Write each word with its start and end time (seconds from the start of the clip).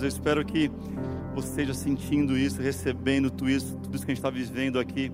Eu 0.00 0.06
espero 0.06 0.44
que 0.44 0.70
você 1.34 1.48
esteja 1.48 1.74
sentindo 1.74 2.38
isso, 2.38 2.62
recebendo 2.62 3.30
tudo 3.30 3.50
isso, 3.50 3.76
tudo 3.78 3.96
isso 3.96 4.06
que 4.06 4.12
a 4.12 4.14
gente 4.14 4.24
está 4.24 4.30
vivendo 4.30 4.78
aqui 4.78 5.10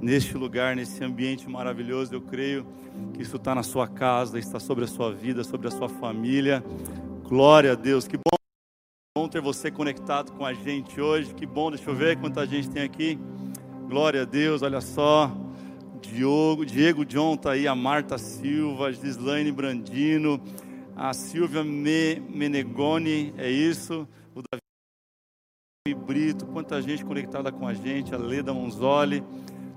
neste 0.00 0.36
lugar, 0.36 0.76
nesse 0.76 1.02
ambiente 1.02 1.50
maravilhoso. 1.50 2.14
Eu 2.14 2.20
creio 2.20 2.64
que 3.12 3.22
isso 3.22 3.36
está 3.36 3.56
na 3.56 3.64
sua 3.64 3.88
casa, 3.88 4.38
está 4.38 4.60
sobre 4.60 4.84
a 4.84 4.86
sua 4.86 5.12
vida, 5.12 5.42
sobre 5.42 5.66
a 5.66 5.70
sua 5.72 5.88
família. 5.88 6.62
Glória 7.24 7.72
a 7.72 7.74
Deus. 7.74 8.06
Que 8.06 8.16
bom, 8.16 8.36
bom 9.18 9.28
ter 9.28 9.40
você 9.40 9.68
conectado 9.68 10.30
com 10.30 10.46
a 10.46 10.54
gente 10.54 11.00
hoje. 11.00 11.34
Que 11.34 11.44
bom, 11.44 11.68
deixa 11.72 11.90
eu 11.90 11.96
ver 11.96 12.16
quanta 12.16 12.46
gente 12.46 12.70
tem 12.70 12.84
aqui. 12.84 13.18
Glória 13.88 14.22
a 14.22 14.24
Deus, 14.24 14.62
olha 14.62 14.80
só. 14.80 15.28
Diogo, 16.00 16.64
Diego 16.64 17.04
John 17.04 17.34
está 17.34 17.50
aí, 17.50 17.66
a 17.66 17.74
Marta 17.74 18.16
Silva, 18.16 18.86
a 18.86 18.92
Gislaine 18.92 19.50
Brandino, 19.50 20.40
a 20.96 21.12
Silvia 21.12 21.64
Me, 21.64 22.20
Menegoni, 22.28 23.34
é 23.36 23.50
isso 23.50 24.08
Davi 25.90 25.94
Brito, 25.94 26.46
quanta 26.46 26.80
gente 26.80 27.04
conectada 27.04 27.50
com 27.50 27.66
a 27.66 27.74
gente, 27.74 28.14
a 28.14 28.18
Leda 28.18 28.54
Monzoli, 28.54 29.24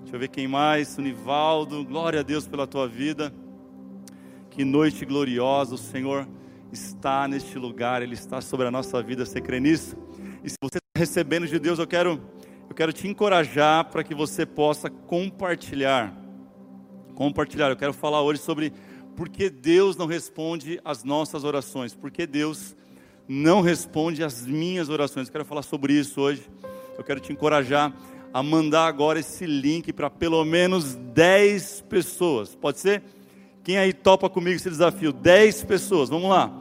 deixa 0.02 0.16
eu 0.16 0.20
ver 0.20 0.28
quem 0.28 0.48
mais, 0.48 0.96
o 0.98 1.02
Nivaldo, 1.02 1.84
glória 1.84 2.20
a 2.20 2.24
Deus 2.24 2.48
pela 2.48 2.68
tua 2.68 2.88
vida, 2.88 3.34
que 4.52 4.64
noite 4.64 5.06
gloriosa, 5.06 5.74
o 5.74 5.78
Senhor 5.78 6.28
está 6.72 7.28
neste 7.28 7.58
lugar, 7.58 8.04
Ele 8.04 8.14
está 8.14 8.42
sobre 8.42 8.68
a 8.68 8.72
nossa 8.72 9.02
vida, 9.02 9.26
você 9.26 9.42
crê 9.42 9.60
nisso? 9.60 9.98
E 10.44 10.50
se 10.52 10.56
você 10.62 10.78
está 10.78 11.00
recebendo 11.00 11.48
de 11.48 11.58
Deus, 11.58 11.80
eu 11.80 11.88
quero, 11.88 12.22
eu 12.70 12.76
quero 12.76 12.94
te 12.94 13.08
encorajar 13.08 13.86
para 13.86 14.04
que 14.04 14.14
você 14.14 14.46
possa 14.46 14.92
compartilhar, 14.92 16.16
compartilhar, 17.16 17.70
eu 17.70 17.78
quero 17.78 17.94
falar 17.94 18.22
hoje 18.22 18.40
sobre 18.40 18.72
por 19.16 19.30
que 19.30 19.50
Deus 19.50 19.98
não 19.98 20.06
responde 20.06 20.80
às 20.86 21.04
nossas 21.04 21.44
orações, 21.44 21.96
porque 21.96 22.28
Deus 22.28 22.76
não 23.28 23.62
responde 23.62 24.24
às 24.24 24.46
minhas 24.46 24.90
orações. 24.90 25.28
Eu 25.28 25.32
quero 25.32 25.46
falar 25.46 25.64
sobre 25.64 25.94
isso 25.94 26.20
hoje. 26.20 26.44
Eu 26.98 27.04
quero 27.04 27.20
te 27.20 27.32
encorajar 27.32 27.94
a 28.34 28.42
mandar 28.44 28.88
agora 28.88 29.20
esse 29.20 29.46
link 29.46 29.94
para 29.94 30.10
pelo 30.10 30.44
menos 30.44 30.96
10 30.96 31.86
pessoas. 31.88 32.56
Pode 32.56 32.80
ser? 32.80 33.04
Quem 33.64 33.78
aí 33.78 33.94
topa 33.94 34.30
comigo 34.30 34.56
esse 34.56 34.70
desafio? 34.70 35.14
10 35.14 35.64
pessoas, 35.64 36.10
vamos 36.10 36.30
lá. 36.30 36.52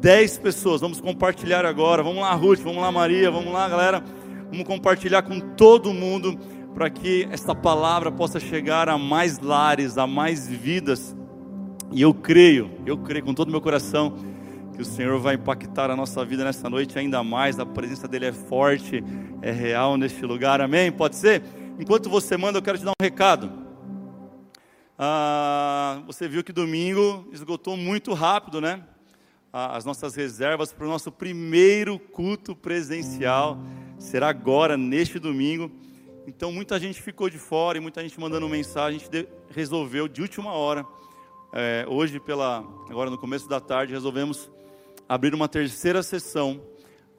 10 0.00 0.38
pessoas, 0.38 0.80
vamos 0.80 1.00
compartilhar 1.00 1.64
agora. 1.64 2.02
Vamos 2.02 2.20
lá, 2.20 2.32
Ruth, 2.34 2.60
vamos 2.60 2.82
lá, 2.82 2.92
Maria, 2.92 3.30
vamos 3.30 3.52
lá, 3.52 3.68
galera. 3.68 4.04
Vamos 4.50 4.66
compartilhar 4.66 5.22
com 5.22 5.40
todo 5.40 5.92
mundo 5.92 6.38
para 6.74 6.90
que 6.90 7.26
esta 7.30 7.54
palavra 7.54 8.12
possa 8.12 8.38
chegar 8.38 8.88
a 8.88 8.98
mais 8.98 9.38
lares, 9.38 9.96
a 9.96 10.06
mais 10.06 10.48
vidas. 10.48 11.16
E 11.90 12.02
eu 12.02 12.12
creio, 12.12 12.70
eu 12.84 12.98
creio 12.98 13.24
com 13.24 13.34
todo 13.34 13.48
o 13.48 13.50
meu 13.50 13.60
coração 13.60 14.14
que 14.74 14.82
o 14.82 14.84
Senhor 14.84 15.18
vai 15.20 15.36
impactar 15.36 15.88
a 15.88 15.96
nossa 15.96 16.24
vida 16.24 16.42
nessa 16.42 16.68
noite 16.68 16.98
ainda 16.98 17.22
mais. 17.22 17.60
A 17.60 17.64
presença 17.64 18.08
dele 18.08 18.26
é 18.26 18.32
forte, 18.32 19.04
é 19.40 19.52
real 19.52 19.96
neste 19.96 20.26
lugar. 20.26 20.60
Amém? 20.60 20.90
Pode 20.90 21.14
ser? 21.14 21.42
Enquanto 21.78 22.10
você 22.10 22.36
manda, 22.36 22.58
eu 22.58 22.62
quero 22.62 22.78
te 22.78 22.84
dar 22.84 22.90
um 22.90 23.02
recado. 23.02 23.52
Ah, 24.98 26.02
você 26.06 26.26
viu 26.26 26.42
que 26.42 26.52
domingo 26.52 27.28
esgotou 27.32 27.76
muito 27.76 28.12
rápido, 28.14 28.60
né? 28.60 28.82
As 29.52 29.84
nossas 29.84 30.16
reservas 30.16 30.72
para 30.72 30.84
o 30.84 30.90
nosso 30.90 31.12
primeiro 31.12 31.96
culto 31.96 32.56
presencial 32.56 33.58
será 33.96 34.28
agora, 34.28 34.76
neste 34.76 35.20
domingo. 35.20 35.70
Então, 36.26 36.50
muita 36.50 36.80
gente 36.80 37.00
ficou 37.00 37.30
de 37.30 37.38
fora 37.38 37.78
e 37.78 37.80
muita 37.80 38.02
gente 38.02 38.18
mandando 38.18 38.48
mensagem. 38.48 38.98
A 38.98 39.04
gente 39.04 39.28
resolveu 39.50 40.08
de 40.08 40.20
última 40.20 40.52
hora, 40.52 40.84
é, 41.52 41.86
hoje, 41.88 42.18
pela, 42.18 42.64
agora 42.90 43.08
no 43.08 43.18
começo 43.18 43.48
da 43.48 43.60
tarde, 43.60 43.92
resolvemos 43.92 44.50
abrir 45.08 45.34
uma 45.34 45.48
terceira 45.48 46.02
sessão, 46.02 46.60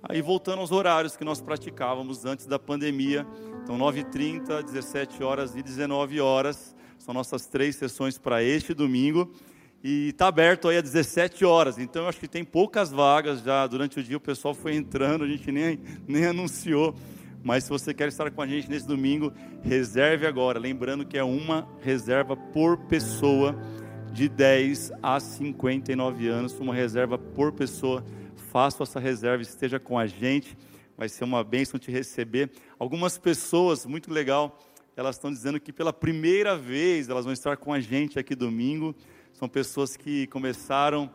aí 0.01 0.21
voltando 0.21 0.59
aos 0.59 0.71
horários 0.71 1.15
que 1.15 1.23
nós 1.23 1.41
praticávamos 1.41 2.25
antes 2.25 2.45
da 2.45 2.59
pandemia. 2.59 3.25
Então, 3.63 3.77
9h30, 3.77 4.63
17 4.63 5.23
horas 5.23 5.55
e 5.55 5.63
19 5.63 6.19
horas 6.19 6.75
são 6.97 7.13
nossas 7.13 7.45
três 7.45 7.75
sessões 7.75 8.17
para 8.17 8.43
este 8.43 8.73
domingo. 8.73 9.31
E 9.83 10.09
está 10.09 10.27
aberto 10.27 10.67
aí 10.67 10.77
às 10.77 10.83
17 10.83 11.45
horas, 11.45 11.77
então 11.77 12.03
eu 12.03 12.09
acho 12.09 12.19
que 12.19 12.27
tem 12.27 12.43
poucas 12.43 12.91
vagas 12.91 13.43
já. 13.43 13.67
Durante 13.67 13.99
o 13.99 14.03
dia 14.03 14.17
o 14.17 14.19
pessoal 14.19 14.55
foi 14.55 14.75
entrando, 14.75 15.23
a 15.23 15.27
gente 15.27 15.51
nem, 15.51 15.79
nem 16.07 16.25
anunciou. 16.27 16.95
Mas 17.43 17.65
se 17.65 17.69
você 17.69 17.93
quer 17.93 18.07
estar 18.07 18.31
com 18.31 18.41
a 18.41 18.47
gente 18.47 18.67
nesse 18.67 18.87
domingo, 18.87 19.31
reserve 19.61 20.25
agora. 20.25 20.57
Lembrando 20.57 21.05
que 21.05 21.15
é 21.15 21.23
uma 21.23 21.67
reserva 21.81 22.35
por 22.35 22.77
pessoa 22.87 23.55
de 24.15 24.29
10 24.29 24.93
a 25.03 25.19
59 25.19 26.25
anos, 26.29 26.57
uma 26.57 26.73
reserva 26.73 27.17
por 27.17 27.51
pessoa. 27.51 28.01
Faça 28.49 28.81
essa 28.83 28.97
reserva, 28.97 29.43
esteja 29.43 29.77
com 29.77 29.99
a 29.99 30.07
gente, 30.07 30.57
vai 30.97 31.09
ser 31.09 31.25
uma 31.25 31.43
bênção 31.43 31.77
te 31.77 31.91
receber. 31.91 32.49
Algumas 32.79 33.17
pessoas, 33.17 33.85
muito 33.85 34.09
legal, 34.09 34.57
elas 34.95 35.17
estão 35.17 35.29
dizendo 35.29 35.59
que 35.59 35.73
pela 35.73 35.91
primeira 35.91 36.55
vez 36.57 37.09
elas 37.09 37.25
vão 37.25 37.33
estar 37.33 37.57
com 37.57 37.73
a 37.73 37.81
gente 37.81 38.17
aqui 38.17 38.33
domingo. 38.35 38.95
São 39.33 39.49
pessoas 39.49 39.97
que 39.97 40.27
começaram 40.27 41.11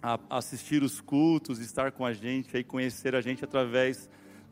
a 0.00 0.20
assistir 0.30 0.84
os 0.84 1.00
cultos, 1.00 1.58
estar 1.58 1.90
com 1.90 2.06
a 2.06 2.12
gente, 2.12 2.56
aí 2.56 2.62
conhecer 2.62 3.16
a 3.16 3.20
gente 3.20 3.44
através 3.44 4.08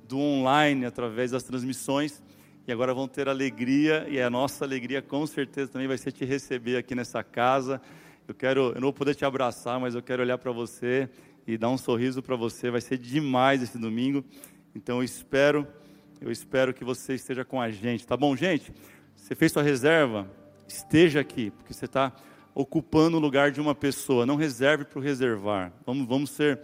do 0.08 0.18
online, 0.18 0.84
através 0.84 1.30
das 1.30 1.44
transmissões 1.44 2.20
e 2.66 2.72
agora 2.72 2.94
vão 2.94 3.08
ter 3.08 3.28
alegria, 3.28 4.06
e 4.08 4.20
a 4.20 4.30
nossa 4.30 4.64
alegria 4.64 5.02
com 5.02 5.26
certeza 5.26 5.72
também 5.72 5.88
vai 5.88 5.98
ser 5.98 6.12
te 6.12 6.24
receber 6.24 6.76
aqui 6.76 6.94
nessa 6.94 7.22
casa. 7.22 7.80
Eu 8.26 8.34
quero, 8.34 8.68
eu 8.68 8.74
não 8.74 8.82
vou 8.82 8.92
poder 8.92 9.14
te 9.14 9.24
abraçar, 9.24 9.80
mas 9.80 9.94
eu 9.94 10.02
quero 10.02 10.22
olhar 10.22 10.38
para 10.38 10.52
você 10.52 11.08
e 11.46 11.58
dar 11.58 11.68
um 11.70 11.76
sorriso 11.76 12.22
para 12.22 12.36
você. 12.36 12.70
Vai 12.70 12.80
ser 12.80 12.98
demais 12.98 13.62
esse 13.62 13.76
domingo. 13.78 14.24
Então 14.76 14.98
eu 14.98 15.02
espero, 15.02 15.66
eu 16.20 16.30
espero 16.30 16.72
que 16.72 16.84
você 16.84 17.14
esteja 17.14 17.44
com 17.44 17.60
a 17.60 17.68
gente, 17.68 18.06
tá 18.06 18.16
bom, 18.16 18.36
gente? 18.36 18.72
Você 19.16 19.34
fez 19.34 19.50
sua 19.50 19.62
reserva? 19.62 20.30
Esteja 20.68 21.20
aqui, 21.20 21.50
porque 21.50 21.74
você 21.74 21.86
está 21.86 22.12
ocupando 22.54 23.16
o 23.16 23.20
lugar 23.20 23.50
de 23.50 23.60
uma 23.60 23.74
pessoa. 23.74 24.24
Não 24.24 24.36
reserve 24.36 24.84
para 24.84 25.02
reservar. 25.02 25.72
Vamos, 25.84 26.06
vamos 26.06 26.30
ser 26.30 26.60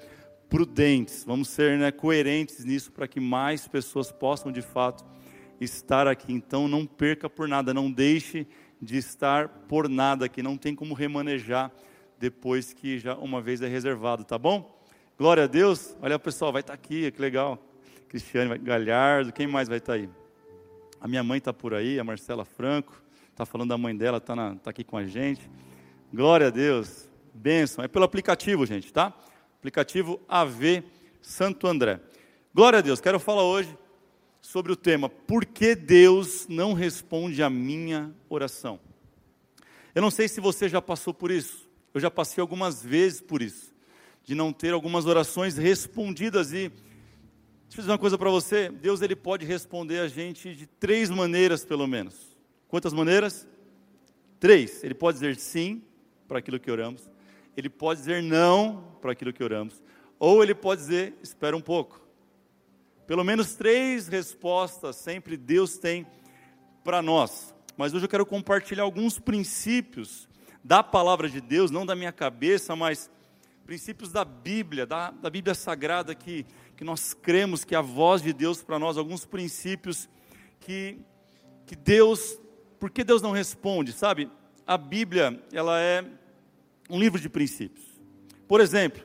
prudentes, 0.48 1.24
vamos 1.24 1.48
ser 1.48 1.76
né, 1.76 1.90
coerentes 1.90 2.64
nisso 2.64 2.90
para 2.92 3.08
que 3.08 3.20
mais 3.20 3.66
pessoas 3.66 4.12
possam 4.12 4.50
de 4.50 4.62
fato 4.62 5.04
estar 5.60 6.06
aqui. 6.06 6.32
Então 6.32 6.68
não 6.68 6.86
perca 6.86 7.28
por 7.28 7.48
nada, 7.48 7.74
não 7.74 7.90
deixe 7.90 8.46
de 8.80 8.96
estar 8.96 9.48
por 9.48 9.88
nada 9.88 10.26
aqui. 10.26 10.42
Não 10.42 10.56
tem 10.56 10.74
como 10.74 10.94
remanejar 10.94 11.70
depois 12.18 12.72
que 12.72 12.98
já 12.98 13.14
uma 13.14 13.40
vez 13.40 13.62
é 13.62 13.68
reservado, 13.68 14.24
tá 14.24 14.38
bom? 14.38 14.76
Glória 15.18 15.44
a 15.44 15.46
Deus. 15.46 15.96
Olha 16.00 16.18
pessoal, 16.18 16.52
vai 16.52 16.60
estar 16.60 16.74
aqui, 16.74 17.10
que 17.10 17.20
legal. 17.20 17.58
Cristiane 18.08 18.56
Galhardo, 18.58 19.32
quem 19.32 19.46
mais 19.46 19.68
vai 19.68 19.78
estar 19.78 19.94
aí? 19.94 20.08
A 21.00 21.06
minha 21.06 21.22
mãe 21.22 21.38
está 21.38 21.52
por 21.52 21.74
aí, 21.74 21.98
a 22.00 22.04
Marcela 22.04 22.44
Franco, 22.44 23.00
está 23.30 23.44
falando 23.44 23.68
da 23.68 23.78
mãe 23.78 23.96
dela, 23.96 24.18
está 24.18 24.34
tá 24.56 24.70
aqui 24.70 24.82
com 24.82 24.96
a 24.96 25.04
gente. 25.04 25.48
Glória 26.12 26.46
a 26.46 26.50
Deus, 26.50 27.08
bênção. 27.34 27.84
É 27.84 27.88
pelo 27.88 28.04
aplicativo, 28.04 28.64
gente, 28.64 28.92
tá? 28.92 29.12
Aplicativo 29.58 30.20
AV 30.26 30.82
Santo 31.20 31.66
André. 31.66 32.00
Glória 32.54 32.78
a 32.78 32.82
Deus, 32.82 33.00
quero 33.00 33.20
falar 33.20 33.42
hoje 33.42 33.76
sobre 34.48 34.72
o 34.72 34.76
tema 34.76 35.10
Por 35.10 35.44
que 35.44 35.74
Deus 35.74 36.46
não 36.48 36.72
responde 36.72 37.42
a 37.42 37.50
minha 37.50 38.14
oração? 38.30 38.80
Eu 39.94 40.00
não 40.00 40.10
sei 40.10 40.26
se 40.26 40.40
você 40.40 40.70
já 40.70 40.80
passou 40.80 41.12
por 41.12 41.30
isso. 41.30 41.68
Eu 41.92 42.00
já 42.00 42.10
passei 42.10 42.40
algumas 42.40 42.82
vezes 42.82 43.20
por 43.20 43.42
isso, 43.42 43.74
de 44.24 44.34
não 44.34 44.52
ter 44.52 44.72
algumas 44.72 45.04
orações 45.04 45.56
respondidas 45.56 46.52
e 46.52 46.68
deixa 46.68 47.76
eu 47.76 47.76
dizer 47.76 47.90
uma 47.90 47.98
coisa 47.98 48.16
para 48.16 48.30
você, 48.30 48.70
Deus 48.70 49.02
ele 49.02 49.16
pode 49.16 49.44
responder 49.44 49.98
a 49.98 50.08
gente 50.08 50.54
de 50.54 50.66
três 50.66 51.10
maneiras 51.10 51.64
pelo 51.64 51.86
menos. 51.86 52.14
Quantas 52.68 52.94
maneiras? 52.94 53.46
Três. 54.40 54.82
Ele 54.82 54.94
pode 54.94 55.16
dizer 55.16 55.36
sim 55.36 55.82
para 56.26 56.38
aquilo 56.38 56.58
que 56.58 56.70
oramos, 56.70 57.10
ele 57.54 57.68
pode 57.68 58.00
dizer 58.00 58.22
não 58.22 58.94
para 59.02 59.12
aquilo 59.12 59.32
que 59.32 59.44
oramos, 59.44 59.82
ou 60.18 60.42
ele 60.42 60.54
pode 60.54 60.80
dizer 60.80 61.14
espera 61.22 61.54
um 61.54 61.60
pouco. 61.60 62.07
Pelo 63.08 63.24
menos 63.24 63.54
três 63.54 64.06
respostas 64.06 64.96
sempre 64.96 65.34
Deus 65.34 65.78
tem 65.78 66.06
para 66.84 67.00
nós. 67.00 67.54
Mas 67.74 67.94
hoje 67.94 68.04
eu 68.04 68.08
quero 68.08 68.26
compartilhar 68.26 68.82
alguns 68.82 69.18
princípios 69.18 70.28
da 70.62 70.82
palavra 70.82 71.26
de 71.26 71.40
Deus, 71.40 71.70
não 71.70 71.86
da 71.86 71.96
minha 71.96 72.12
cabeça, 72.12 72.76
mas 72.76 73.10
princípios 73.64 74.12
da 74.12 74.26
Bíblia, 74.26 74.84
da, 74.84 75.10
da 75.10 75.30
Bíblia 75.30 75.54
Sagrada, 75.54 76.14
que, 76.14 76.44
que 76.76 76.84
nós 76.84 77.14
cremos 77.14 77.64
que 77.64 77.74
é 77.74 77.78
a 77.78 77.80
voz 77.80 78.20
de 78.20 78.34
Deus 78.34 78.62
para 78.62 78.78
nós, 78.78 78.98
alguns 78.98 79.24
princípios 79.24 80.06
que, 80.60 80.98
que 81.64 81.74
Deus, 81.74 82.38
por 82.78 82.90
que 82.90 83.02
Deus 83.02 83.22
não 83.22 83.32
responde, 83.32 83.90
sabe? 83.90 84.30
A 84.66 84.76
Bíblia, 84.76 85.42
ela 85.50 85.80
é 85.80 86.04
um 86.90 87.00
livro 87.00 87.18
de 87.18 87.30
princípios. 87.30 87.86
Por 88.46 88.60
exemplo, 88.60 89.02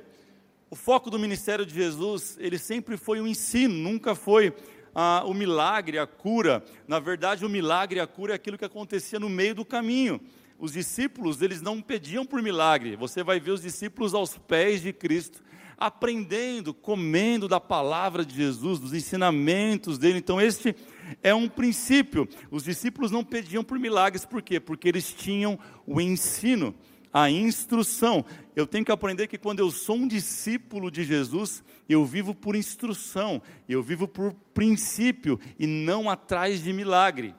o 0.73 0.75
foco 0.75 1.11
do 1.11 1.19
ministério 1.19 1.67
de 1.67 1.71
Jesus, 1.75 2.35
ele 2.39 2.57
sempre 2.57 2.97
foi 2.97 3.21
o 3.21 3.27
ensino, 3.27 3.75
nunca 3.75 4.15
foi 4.15 4.51
ah, 4.95 5.21
o 5.23 5.31
milagre, 5.31 5.99
a 5.99 6.07
cura. 6.07 6.65
Na 6.87 6.99
verdade, 6.99 7.45
o 7.45 7.49
milagre 7.49 7.99
a 7.99 8.07
cura 8.07 8.33
é 8.33 8.35
aquilo 8.35 8.57
que 8.57 8.65
acontecia 8.65 9.19
no 9.19 9.29
meio 9.29 9.53
do 9.53 9.63
caminho. 9.63 10.19
Os 10.57 10.71
discípulos, 10.73 11.43
eles 11.43 11.61
não 11.61 11.79
pediam 11.79 12.25
por 12.25 12.41
milagre. 12.41 12.95
Você 12.95 13.23
vai 13.23 13.39
ver 13.39 13.51
os 13.51 13.61
discípulos 13.61 14.15
aos 14.15 14.35
pés 14.35 14.81
de 14.81 14.91
Cristo, 14.91 15.43
aprendendo, 15.77 16.73
comendo 16.73 17.47
da 17.47 17.59
palavra 17.59 18.25
de 18.25 18.35
Jesus, 18.35 18.79
dos 18.79 18.95
ensinamentos 18.95 19.99
dele. 19.99 20.17
Então, 20.17 20.41
este 20.41 20.75
é 21.21 21.35
um 21.35 21.47
princípio. 21.47 22.27
Os 22.49 22.63
discípulos 22.63 23.11
não 23.11 23.23
pediam 23.23 23.63
por 23.63 23.77
milagres, 23.77 24.25
por 24.25 24.41
quê? 24.41 24.59
Porque 24.59 24.87
eles 24.87 25.13
tinham 25.13 25.59
o 25.85 26.01
ensino, 26.01 26.73
a 27.13 27.30
instrução. 27.30 28.25
Eu 28.56 28.65
tenho 28.65 28.83
que 28.83 28.92
aprender 28.92 29.27
que 29.27 29.38
quando 29.38 29.60
eu 29.60 29.69
sou 29.69 29.98
um 29.98 30.07
discípulo 30.07 30.89
de 30.89 31.04
Jesus, 31.04 31.63
eu 31.88 32.04
vivo 32.04 32.33
por 32.33 32.56
instrução, 32.56 33.42
eu 33.69 33.83
vivo 33.83 34.07
por 34.07 34.33
princípio 34.54 35.39
e 35.60 35.68
não 35.68 36.10
atrás 36.10 36.63
de 36.63 36.74
milagre. 36.74 37.36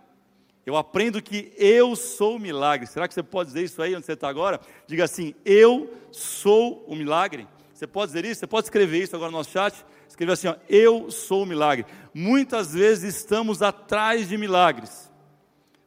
Eu 0.64 0.76
aprendo 0.76 1.20
que 1.20 1.52
eu 1.58 1.94
sou 1.94 2.36
o 2.36 2.38
milagre. 2.38 2.86
Será 2.86 3.06
que 3.06 3.12
você 3.12 3.22
pode 3.22 3.48
dizer 3.48 3.64
isso 3.64 3.82
aí 3.82 3.94
onde 3.94 4.06
você 4.06 4.12
está 4.12 4.28
agora? 4.28 4.60
Diga 4.86 5.04
assim: 5.04 5.34
Eu 5.44 5.92
sou 6.10 6.84
o 6.86 6.94
milagre. 6.94 7.46
Você 7.74 7.86
pode 7.86 8.12
dizer 8.12 8.24
isso? 8.24 8.40
Você 8.40 8.46
pode 8.46 8.66
escrever 8.66 9.02
isso 9.02 9.14
agora 9.14 9.30
no 9.30 9.38
nosso 9.38 9.50
chat? 9.50 9.84
Escreva 10.08 10.32
assim: 10.32 10.48
ó, 10.48 10.56
Eu 10.68 11.10
sou 11.10 11.42
o 11.42 11.46
milagre. 11.46 11.84
Muitas 12.14 12.72
vezes 12.72 13.16
estamos 13.16 13.60
atrás 13.60 14.26
de 14.26 14.38
milagres, 14.38 15.10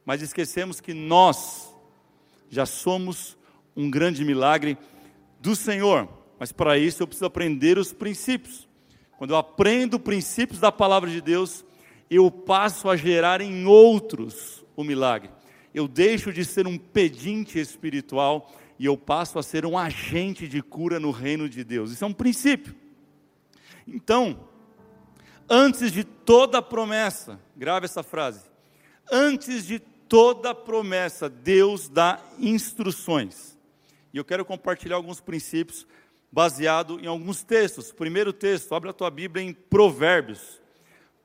mas 0.05 0.21
esquecemos 0.21 0.79
que 0.79 0.93
nós 0.93 1.73
já 2.49 2.65
somos 2.65 3.36
um 3.77 3.89
grande 3.89 4.25
milagre 4.25 4.75
do 5.39 5.55
Senhor. 5.55 6.09
Mas 6.39 6.51
para 6.51 6.77
isso 6.77 7.03
eu 7.03 7.07
preciso 7.07 7.25
aprender 7.25 7.77
os 7.77 7.93
princípios. 7.93 8.67
Quando 9.17 9.31
eu 9.31 9.37
aprendo 9.37 9.99
princípios 9.99 10.59
da 10.59 10.71
palavra 10.71 11.09
de 11.09 11.21
Deus, 11.21 11.63
eu 12.09 12.29
passo 12.31 12.89
a 12.89 12.95
gerar 12.95 13.39
em 13.39 13.65
outros 13.65 14.65
o 14.75 14.83
milagre. 14.83 15.29
Eu 15.73 15.87
deixo 15.87 16.33
de 16.33 16.43
ser 16.43 16.65
um 16.67 16.77
pedinte 16.77 17.59
espiritual 17.59 18.51
e 18.79 18.85
eu 18.85 18.97
passo 18.97 19.37
a 19.37 19.43
ser 19.43 19.65
um 19.65 19.77
agente 19.77 20.47
de 20.47 20.61
cura 20.61 20.99
no 20.99 21.11
reino 21.11 21.47
de 21.47 21.63
Deus. 21.63 21.91
Isso 21.91 22.03
é 22.03 22.07
um 22.07 22.13
princípio. 22.13 22.75
Então, 23.87 24.47
antes 25.49 25.91
de 25.91 26.03
toda 26.03 26.61
promessa, 26.61 27.39
grave 27.55 27.85
essa 27.85 28.03
frase. 28.03 28.41
Antes 29.11 29.65
de 29.65 29.79
toda 29.79 30.53
promessa, 30.53 31.29
Deus 31.29 31.89
dá 31.89 32.19
instruções. 32.39 33.56
E 34.13 34.17
eu 34.17 34.25
quero 34.25 34.45
compartilhar 34.45 34.95
alguns 34.95 35.19
princípios 35.19 35.87
baseado 36.31 36.99
em 36.99 37.07
alguns 37.07 37.43
textos. 37.43 37.91
Primeiro 37.91 38.33
texto, 38.33 38.73
abre 38.73 38.89
a 38.89 38.93
tua 38.93 39.09
Bíblia 39.09 39.43
em 39.43 39.53
Provérbios. 39.53 40.61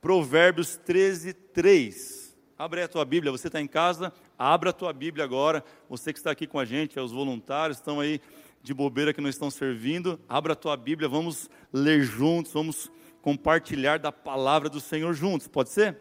Provérbios 0.00 0.76
13, 0.76 1.32
3. 1.32 2.36
Abre 2.58 2.82
a 2.82 2.88
tua 2.88 3.04
Bíblia, 3.04 3.32
você 3.32 3.48
está 3.48 3.60
em 3.60 3.66
casa, 3.66 4.12
abra 4.38 4.70
a 4.70 4.72
tua 4.72 4.92
Bíblia 4.92 5.24
agora. 5.24 5.64
Você 5.88 6.12
que 6.12 6.18
está 6.18 6.30
aqui 6.30 6.46
com 6.46 6.58
a 6.58 6.64
gente, 6.64 6.98
é 6.98 7.02
os 7.02 7.12
voluntários, 7.12 7.78
estão 7.78 8.00
aí 8.00 8.20
de 8.62 8.72
bobeira 8.72 9.12
que 9.12 9.20
não 9.20 9.28
estão 9.28 9.50
servindo. 9.50 10.18
Abra 10.28 10.52
a 10.52 10.56
tua 10.56 10.76
Bíblia, 10.76 11.08
vamos 11.08 11.50
ler 11.72 12.02
juntos, 12.02 12.52
vamos 12.52 12.90
compartilhar 13.20 13.98
da 13.98 14.12
palavra 14.12 14.68
do 14.68 14.80
Senhor 14.80 15.12
juntos, 15.14 15.48
pode 15.48 15.70
ser? 15.70 15.96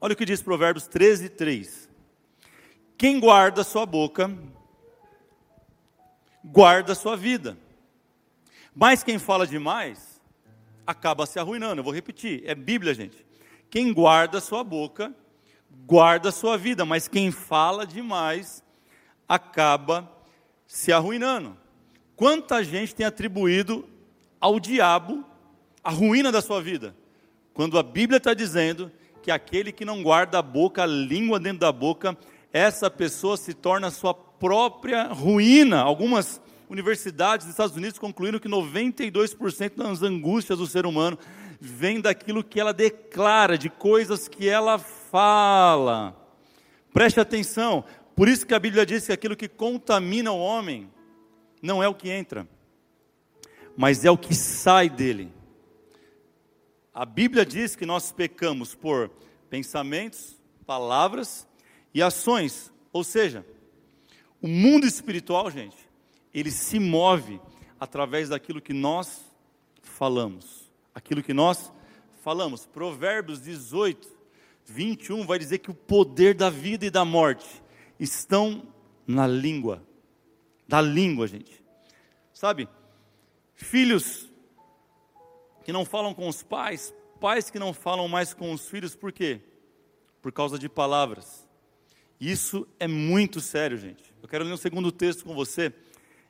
Olha 0.00 0.12
o 0.12 0.16
que 0.16 0.24
diz 0.24 0.40
Provérbios 0.40 0.86
13, 0.86 1.28
3. 1.28 1.88
Quem 2.96 3.18
guarda 3.18 3.64
sua 3.64 3.84
boca, 3.84 4.32
guarda 6.44 6.94
sua 6.94 7.16
vida. 7.16 7.58
Mas 8.72 9.02
quem 9.02 9.18
fala 9.18 9.44
demais, 9.44 10.20
acaba 10.86 11.26
se 11.26 11.40
arruinando. 11.40 11.80
Eu 11.80 11.84
vou 11.84 11.92
repetir, 11.92 12.44
é 12.46 12.54
Bíblia, 12.54 12.94
gente. 12.94 13.26
Quem 13.68 13.92
guarda 13.92 14.40
sua 14.40 14.62
boca, 14.62 15.12
guarda 15.84 16.30
sua 16.30 16.56
vida. 16.56 16.84
Mas 16.84 17.08
quem 17.08 17.32
fala 17.32 17.84
demais, 17.84 18.62
acaba 19.28 20.08
se 20.64 20.92
arruinando. 20.92 21.56
Quanta 22.14 22.62
gente 22.62 22.94
tem 22.94 23.04
atribuído 23.04 23.88
ao 24.40 24.60
diabo 24.60 25.24
a 25.82 25.90
ruína 25.90 26.30
da 26.30 26.40
sua 26.40 26.62
vida? 26.62 26.94
Quando 27.52 27.76
a 27.76 27.82
Bíblia 27.82 28.18
está 28.18 28.32
dizendo 28.32 28.92
que 29.28 29.32
aquele 29.32 29.70
que 29.70 29.84
não 29.84 30.02
guarda 30.02 30.38
a 30.38 30.42
boca, 30.42 30.84
a 30.84 30.86
língua 30.86 31.38
dentro 31.38 31.58
da 31.58 31.70
boca, 31.70 32.16
essa 32.50 32.90
pessoa 32.90 33.36
se 33.36 33.52
torna 33.52 33.90
sua 33.90 34.14
própria 34.14 35.08
ruína. 35.08 35.82
Algumas 35.82 36.40
universidades 36.66 37.44
dos 37.44 37.52
Estados 37.52 37.76
Unidos 37.76 37.98
concluíram 37.98 38.38
que 38.38 38.48
92% 38.48 39.76
das 39.76 40.02
angústias 40.02 40.58
do 40.58 40.66
ser 40.66 40.86
humano 40.86 41.18
vem 41.60 42.00
daquilo 42.00 42.42
que 42.42 42.58
ela 42.58 42.72
declara, 42.72 43.58
de 43.58 43.68
coisas 43.68 44.28
que 44.28 44.48
ela 44.48 44.78
fala. 44.78 46.16
Preste 46.90 47.20
atenção, 47.20 47.84
por 48.16 48.28
isso 48.28 48.46
que 48.46 48.54
a 48.54 48.58
Bíblia 48.58 48.86
diz 48.86 49.04
que 49.04 49.12
aquilo 49.12 49.36
que 49.36 49.46
contamina 49.46 50.32
o 50.32 50.38
homem 50.38 50.88
não 51.60 51.82
é 51.82 51.88
o 51.88 51.94
que 51.94 52.08
entra, 52.08 52.48
mas 53.76 54.06
é 54.06 54.10
o 54.10 54.16
que 54.16 54.34
sai 54.34 54.88
dele. 54.88 55.30
A 56.98 57.04
Bíblia 57.04 57.46
diz 57.46 57.76
que 57.76 57.86
nós 57.86 58.10
pecamos 58.10 58.74
por 58.74 59.08
pensamentos, 59.48 60.36
palavras 60.66 61.46
e 61.94 62.02
ações. 62.02 62.72
Ou 62.92 63.04
seja, 63.04 63.46
o 64.42 64.48
mundo 64.48 64.84
espiritual, 64.84 65.48
gente, 65.48 65.76
ele 66.34 66.50
se 66.50 66.80
move 66.80 67.40
através 67.78 68.30
daquilo 68.30 68.60
que 68.60 68.72
nós 68.72 69.24
falamos. 69.80 70.68
Aquilo 70.92 71.22
que 71.22 71.32
nós 71.32 71.72
falamos. 72.24 72.66
Provérbios 72.66 73.40
18, 73.40 74.08
21 74.66 75.24
vai 75.24 75.38
dizer 75.38 75.58
que 75.58 75.70
o 75.70 75.74
poder 75.74 76.34
da 76.34 76.50
vida 76.50 76.84
e 76.84 76.90
da 76.90 77.04
morte 77.04 77.62
estão 78.00 78.60
na 79.06 79.24
língua. 79.24 79.86
Da 80.66 80.80
língua, 80.80 81.28
gente. 81.28 81.62
Sabe? 82.34 82.68
Filhos 83.54 84.27
que 85.68 85.72
não 85.72 85.84
falam 85.84 86.14
com 86.14 86.26
os 86.26 86.42
pais, 86.42 86.94
pais 87.20 87.50
que 87.50 87.58
não 87.58 87.74
falam 87.74 88.08
mais 88.08 88.32
com 88.32 88.52
os 88.52 88.70
filhos, 88.70 88.96
por 88.96 89.12
quê? 89.12 89.38
Por 90.22 90.32
causa 90.32 90.58
de 90.58 90.66
palavras. 90.66 91.46
Isso 92.18 92.66
é 92.80 92.88
muito 92.88 93.38
sério, 93.38 93.76
gente. 93.76 94.14
Eu 94.22 94.26
quero 94.30 94.44
ler 94.44 94.54
um 94.54 94.56
segundo 94.56 94.90
texto 94.90 95.26
com 95.26 95.34
você, 95.34 95.70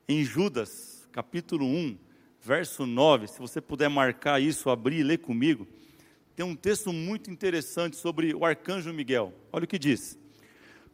em 0.09 0.25
Judas, 0.25 1.09
capítulo 1.13 1.65
1, 1.65 1.97
verso 2.41 2.85
9. 2.85 3.29
Se 3.29 3.39
você 3.39 3.61
puder 3.61 3.89
marcar 3.89 4.43
isso, 4.43 4.71
abrir 4.71 4.99
e 4.99 5.05
ler 5.05 5.19
comigo. 5.19 5.69
Tem 6.35 6.45
um 6.45 6.57
texto 6.57 6.93
muito 6.93 7.31
interessante 7.31 7.95
sobre 7.95 8.35
o 8.35 8.45
arcanjo 8.45 8.93
Miguel. 8.93 9.33
Olha 9.53 9.67
o 9.67 9.69
que 9.69 9.79
diz. 9.79 10.19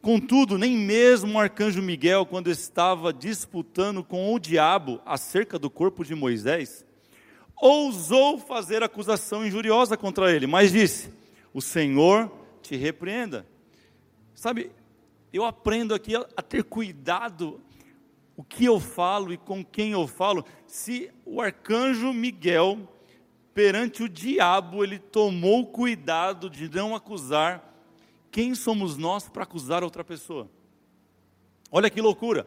Contudo, 0.03 0.55
nem 0.55 0.77
mesmo 0.77 1.33
o 1.33 1.39
arcanjo 1.39 1.81
Miguel, 1.81 2.27
quando 2.27 2.51
estava 2.51 3.11
disputando 3.11 4.03
com 4.03 4.31
o 4.31 4.37
diabo 4.37 5.01
acerca 5.03 5.57
do 5.57 5.67
corpo 5.67 6.05
de 6.05 6.13
Moisés, 6.13 6.85
ousou 7.55 8.37
fazer 8.37 8.83
acusação 8.83 9.45
injuriosa 9.45 9.95
contra 9.97 10.31
ele, 10.31 10.47
mas 10.47 10.71
disse: 10.71 11.11
O 11.53 11.61
Senhor 11.61 12.31
te 12.61 12.75
repreenda. 12.75 13.45
Sabe, 14.33 14.71
eu 15.31 15.45
aprendo 15.45 15.93
aqui 15.93 16.15
a, 16.15 16.25
a 16.35 16.41
ter 16.41 16.63
cuidado 16.63 17.61
o 18.35 18.43
que 18.43 18.65
eu 18.65 18.79
falo 18.79 19.31
e 19.31 19.37
com 19.37 19.63
quem 19.63 19.91
eu 19.91 20.07
falo. 20.07 20.45
Se 20.67 21.11
o 21.25 21.41
arcanjo 21.41 22.13
Miguel, 22.13 22.79
perante 23.53 24.03
o 24.03 24.09
diabo, 24.09 24.83
ele 24.83 24.99
tomou 24.99 25.65
cuidado 25.65 26.49
de 26.49 26.69
não 26.69 26.93
acusar, 26.93 27.73
quem 28.29 28.53
somos 28.53 28.97
nós 28.97 29.29
para 29.29 29.43
acusar 29.43 29.81
outra 29.81 30.03
pessoa? 30.03 30.49
Olha 31.71 31.89
que 31.89 32.01
loucura. 32.01 32.45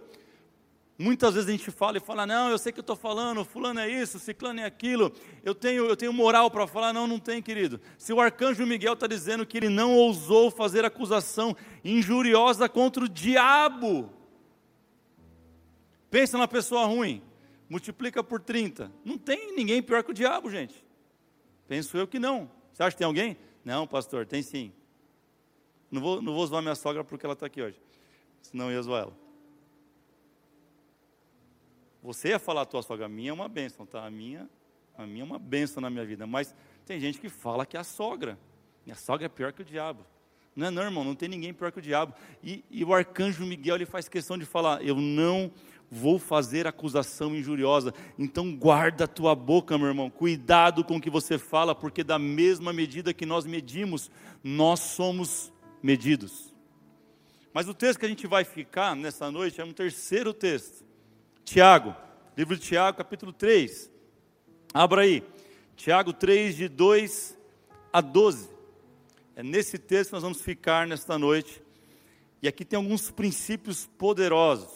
Muitas 1.00 1.34
vezes 1.34 1.48
a 1.48 1.52
gente 1.52 1.70
fala 1.70 1.96
e 1.96 2.00
fala, 2.00 2.26
não, 2.26 2.50
eu 2.50 2.58
sei 2.58 2.72
que 2.72 2.80
eu 2.80 2.82
estou 2.82 2.96
falando, 2.96 3.44
fulano 3.44 3.78
é 3.78 3.88
isso, 3.88 4.18
ciclano 4.18 4.58
é 4.58 4.64
aquilo, 4.64 5.12
eu 5.44 5.54
tenho, 5.54 5.86
eu 5.86 5.96
tenho 5.96 6.12
moral 6.12 6.50
para 6.50 6.66
falar, 6.66 6.92
não, 6.92 7.06
não 7.06 7.20
tem, 7.20 7.40
querido. 7.40 7.80
Se 7.96 8.12
o 8.12 8.20
arcanjo 8.20 8.66
Miguel 8.66 8.94
está 8.94 9.06
dizendo 9.06 9.46
que 9.46 9.56
ele 9.56 9.68
não 9.68 9.94
ousou 9.94 10.50
fazer 10.50 10.84
acusação 10.84 11.56
injuriosa 11.84 12.68
contra 12.68 13.04
o 13.04 13.08
diabo, 13.08 14.12
pensa 16.10 16.36
na 16.36 16.48
pessoa 16.48 16.84
ruim, 16.86 17.22
multiplica 17.70 18.24
por 18.24 18.40
30. 18.40 18.90
Não 19.04 19.16
tem 19.16 19.54
ninguém 19.54 19.80
pior 19.80 20.02
que 20.02 20.10
o 20.10 20.14
diabo, 20.14 20.50
gente. 20.50 20.84
Penso 21.68 21.96
eu 21.96 22.08
que 22.08 22.18
não. 22.18 22.50
Você 22.72 22.82
acha 22.82 22.90
que 22.90 22.98
tem 22.98 23.06
alguém? 23.06 23.36
Não, 23.64 23.86
pastor, 23.86 24.26
tem 24.26 24.42
sim. 24.42 24.72
Não 25.92 26.00
vou, 26.00 26.20
não 26.20 26.34
vou 26.34 26.44
zoar 26.44 26.60
minha 26.60 26.74
sogra 26.74 27.04
porque 27.04 27.24
ela 27.24 27.34
está 27.34 27.46
aqui 27.46 27.62
hoje, 27.62 27.80
senão 28.42 28.66
eu 28.66 28.72
ia 28.72 28.82
zoar 28.82 29.02
ela. 29.02 29.27
Você 32.02 32.28
ia 32.28 32.38
falar 32.38 32.62
a 32.62 32.66
tua 32.66 32.82
sogra, 32.82 33.06
a 33.06 33.08
minha 33.08 33.30
é 33.30 33.32
uma 33.32 33.48
bênção, 33.48 33.84
tá? 33.84 34.04
A 34.04 34.10
minha, 34.10 34.48
a 34.96 35.06
minha 35.06 35.22
é 35.22 35.24
uma 35.24 35.38
bênção 35.38 35.80
na 35.80 35.90
minha 35.90 36.04
vida. 36.04 36.26
Mas 36.26 36.54
tem 36.86 37.00
gente 37.00 37.20
que 37.20 37.28
fala 37.28 37.66
que 37.66 37.76
é 37.76 37.80
a 37.80 37.84
sogra. 37.84 38.38
Minha 38.84 38.96
sogra 38.96 39.26
é 39.26 39.28
pior 39.28 39.52
que 39.52 39.62
o 39.62 39.64
diabo. 39.64 40.04
Não 40.54 40.66
é 40.66 40.70
não, 40.70 40.82
irmão, 40.82 41.04
não 41.04 41.14
tem 41.14 41.28
ninguém 41.28 41.52
pior 41.52 41.70
que 41.70 41.78
o 41.78 41.82
diabo. 41.82 42.14
E, 42.42 42.64
e 42.70 42.84
o 42.84 42.92
arcanjo 42.92 43.46
Miguel, 43.46 43.76
ele 43.76 43.86
faz 43.86 44.08
questão 44.08 44.36
de 44.36 44.44
falar, 44.44 44.82
eu 44.82 44.96
não 44.96 45.52
vou 45.90 46.18
fazer 46.18 46.66
acusação 46.66 47.34
injuriosa. 47.34 47.94
Então 48.18 48.56
guarda 48.56 49.04
a 49.04 49.08
tua 49.08 49.34
boca, 49.34 49.78
meu 49.78 49.86
irmão. 49.86 50.10
Cuidado 50.10 50.82
com 50.84 50.96
o 50.96 51.00
que 51.00 51.10
você 51.10 51.38
fala, 51.38 51.74
porque 51.74 52.02
da 52.02 52.18
mesma 52.18 52.72
medida 52.72 53.14
que 53.14 53.24
nós 53.24 53.46
medimos, 53.46 54.10
nós 54.42 54.80
somos 54.80 55.52
medidos. 55.82 56.54
Mas 57.52 57.68
o 57.68 57.74
texto 57.74 58.00
que 58.00 58.06
a 58.06 58.08
gente 58.08 58.26
vai 58.26 58.44
ficar 58.44 58.96
nessa 58.96 59.30
noite 59.30 59.60
é 59.60 59.64
um 59.64 59.72
terceiro 59.72 60.32
texto. 60.32 60.87
Tiago, 61.48 61.96
livro 62.36 62.54
de 62.58 62.60
Tiago, 62.60 62.98
capítulo 62.98 63.32
3. 63.32 63.90
Abra 64.74 65.00
aí. 65.00 65.24
Tiago 65.76 66.12
3, 66.12 66.54
de 66.54 66.68
2 66.68 67.38
a 67.90 68.02
12. 68.02 68.50
É 69.34 69.42
nesse 69.42 69.78
texto 69.78 70.10
que 70.10 70.12
nós 70.12 70.22
vamos 70.22 70.42
ficar 70.42 70.86
nesta 70.86 71.18
noite. 71.18 71.62
E 72.42 72.48
aqui 72.48 72.66
tem 72.66 72.76
alguns 72.76 73.10
princípios 73.10 73.86
poderosos, 73.96 74.70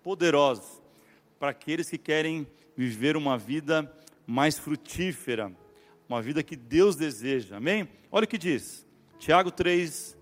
poderosos, 0.00 0.80
para 1.40 1.50
aqueles 1.50 1.90
que 1.90 1.98
querem 1.98 2.46
viver 2.76 3.16
uma 3.16 3.36
vida 3.36 3.92
mais 4.24 4.56
frutífera, 4.56 5.52
uma 6.08 6.22
vida 6.22 6.40
que 6.40 6.54
Deus 6.54 6.94
deseja. 6.94 7.56
Amém? 7.56 7.88
Olha 8.12 8.26
o 8.26 8.28
que 8.28 8.38
diz. 8.38 8.86
Tiago 9.18 9.50
3, 9.50 10.16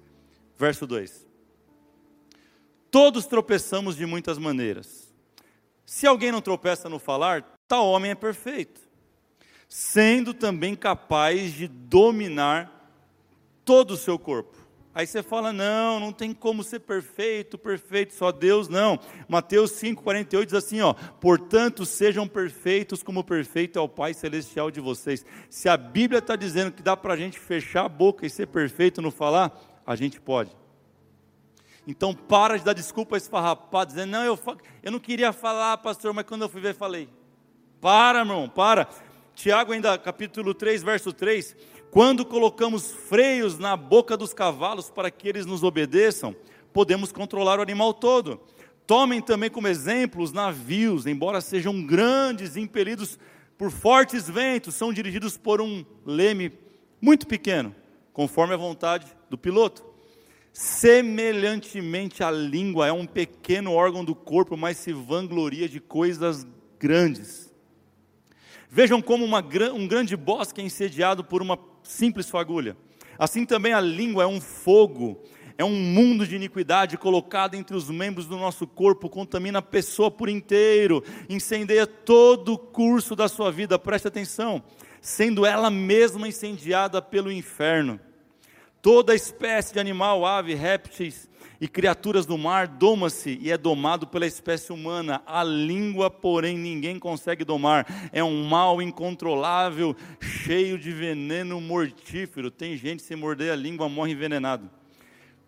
verso 0.56 0.86
2. 0.86 1.26
Todos 2.90 3.26
tropeçamos 3.26 3.96
de 3.96 4.06
muitas 4.06 4.38
maneiras. 4.38 4.99
Se 5.90 6.06
alguém 6.06 6.30
não 6.30 6.40
tropeça 6.40 6.88
no 6.88 7.00
falar, 7.00 7.42
tal 7.66 7.84
homem 7.84 8.12
é 8.12 8.14
perfeito, 8.14 8.80
sendo 9.68 10.32
também 10.32 10.76
capaz 10.76 11.52
de 11.52 11.66
dominar 11.66 12.94
todo 13.64 13.90
o 13.90 13.96
seu 13.96 14.16
corpo. 14.16 14.56
Aí 14.94 15.04
você 15.04 15.20
fala, 15.20 15.52
não, 15.52 15.98
não 15.98 16.12
tem 16.12 16.32
como 16.32 16.62
ser 16.62 16.78
perfeito, 16.78 17.58
perfeito, 17.58 18.14
só 18.14 18.30
Deus, 18.30 18.68
não. 18.68 19.00
Mateus 19.28 19.72
5,48 19.72 20.44
diz 20.44 20.54
assim, 20.54 20.80
ó, 20.80 20.94
portanto 20.94 21.84
sejam 21.84 22.28
perfeitos 22.28 23.02
como 23.02 23.24
perfeito 23.24 23.76
é 23.76 23.82
o 23.82 23.88
Pai 23.88 24.14
Celestial 24.14 24.70
de 24.70 24.78
vocês. 24.78 25.26
Se 25.48 25.68
a 25.68 25.76
Bíblia 25.76 26.20
está 26.20 26.36
dizendo 26.36 26.70
que 26.70 26.84
dá 26.84 26.96
para 26.96 27.14
a 27.14 27.16
gente 27.16 27.36
fechar 27.36 27.86
a 27.86 27.88
boca 27.88 28.24
e 28.24 28.30
ser 28.30 28.46
perfeito 28.46 29.02
no 29.02 29.10
falar, 29.10 29.60
a 29.84 29.96
gente 29.96 30.20
pode. 30.20 30.52
Então 31.86 32.14
para 32.14 32.58
de 32.58 32.64
dar 32.64 32.72
desculpa 32.72 33.16
esfarrapada, 33.16 33.90
dizendo, 33.90 34.10
não, 34.10 34.24
eu, 34.24 34.38
eu 34.82 34.92
não 34.92 34.98
queria 34.98 35.32
falar, 35.32 35.76
pastor, 35.78 36.12
mas 36.12 36.24
quando 36.24 36.42
eu 36.42 36.48
fui 36.48 36.60
ver, 36.60 36.74
falei. 36.74 37.08
Para, 37.80 38.20
irmão, 38.20 38.48
para. 38.48 38.88
Tiago 39.34 39.72
ainda, 39.72 39.96
capítulo 39.96 40.52
3, 40.52 40.82
verso 40.82 41.12
3, 41.12 41.56
quando 41.90 42.24
colocamos 42.24 42.92
freios 42.92 43.58
na 43.58 43.76
boca 43.76 44.16
dos 44.16 44.34
cavalos 44.34 44.90
para 44.90 45.10
que 45.10 45.28
eles 45.28 45.46
nos 45.46 45.62
obedeçam, 45.62 46.36
podemos 46.72 47.10
controlar 47.10 47.58
o 47.58 47.62
animal 47.62 47.94
todo. 47.94 48.40
Tomem 48.86 49.20
também 49.20 49.50
como 49.50 49.68
exemplo 49.68 50.22
os 50.22 50.32
navios, 50.32 51.06
embora 51.06 51.40
sejam 51.40 51.82
grandes, 51.82 52.56
impelidos 52.56 53.18
por 53.56 53.70
fortes 53.70 54.28
ventos, 54.28 54.74
são 54.74 54.92
dirigidos 54.92 55.36
por 55.36 55.60
um 55.60 55.84
leme 56.04 56.52
muito 57.00 57.26
pequeno, 57.26 57.74
conforme 58.12 58.54
a 58.54 58.56
vontade 58.56 59.06
do 59.28 59.38
piloto. 59.38 59.89
Semelhantemente, 60.52 62.24
a 62.24 62.30
língua 62.30 62.86
é 62.86 62.92
um 62.92 63.06
pequeno 63.06 63.72
órgão 63.72 64.04
do 64.04 64.14
corpo, 64.14 64.56
mas 64.56 64.76
se 64.76 64.92
vangloria 64.92 65.68
de 65.68 65.80
coisas 65.80 66.46
grandes. 66.78 67.52
Vejam 68.68 69.00
como 69.02 69.24
uma, 69.24 69.44
um 69.74 69.86
grande 69.86 70.16
bosque 70.16 70.60
é 70.60 70.64
insediado 70.64 71.24
por 71.24 71.42
uma 71.42 71.58
simples 71.82 72.28
fagulha. 72.28 72.76
Assim 73.18 73.44
também 73.44 73.72
a 73.72 73.80
língua 73.80 74.24
é 74.24 74.26
um 74.26 74.40
fogo, 74.40 75.22
é 75.58 75.64
um 75.64 75.74
mundo 75.74 76.26
de 76.26 76.36
iniquidade 76.36 76.96
colocado 76.96 77.54
entre 77.54 77.76
os 77.76 77.90
membros 77.90 78.26
do 78.26 78.36
nosso 78.36 78.66
corpo, 78.66 79.10
contamina 79.10 79.58
a 79.58 79.62
pessoa 79.62 80.10
por 80.10 80.28
inteiro, 80.28 81.04
incendeia 81.28 81.86
todo 81.86 82.54
o 82.54 82.58
curso 82.58 83.14
da 83.14 83.28
sua 83.28 83.52
vida, 83.52 83.78
preste 83.78 84.08
atenção, 84.08 84.62
sendo 85.00 85.44
ela 85.44 85.68
mesma 85.68 86.26
incendiada 86.26 87.02
pelo 87.02 87.30
inferno. 87.30 88.00
Toda 88.82 89.14
espécie 89.14 89.74
de 89.74 89.80
animal, 89.80 90.24
ave, 90.24 90.54
répteis, 90.54 91.28
e 91.60 91.68
criaturas 91.68 92.24
do 92.24 92.38
mar, 92.38 92.66
doma-se 92.66 93.38
e 93.42 93.50
é 93.50 93.58
domado 93.58 94.06
pela 94.06 94.26
espécie 94.26 94.72
humana. 94.72 95.22
A 95.26 95.44
língua, 95.44 96.10
porém, 96.10 96.56
ninguém 96.56 96.98
consegue 96.98 97.44
domar. 97.44 97.86
É 98.12 98.24
um 98.24 98.44
mal 98.44 98.80
incontrolável, 98.80 99.94
cheio 100.18 100.78
de 100.78 100.90
veneno 100.90 101.60
mortífero. 101.60 102.50
Tem 102.50 102.76
gente, 102.78 103.02
se 103.02 103.14
morder 103.14 103.52
a 103.52 103.56
língua, 103.56 103.90
morre 103.90 104.12
envenenado. 104.12 104.70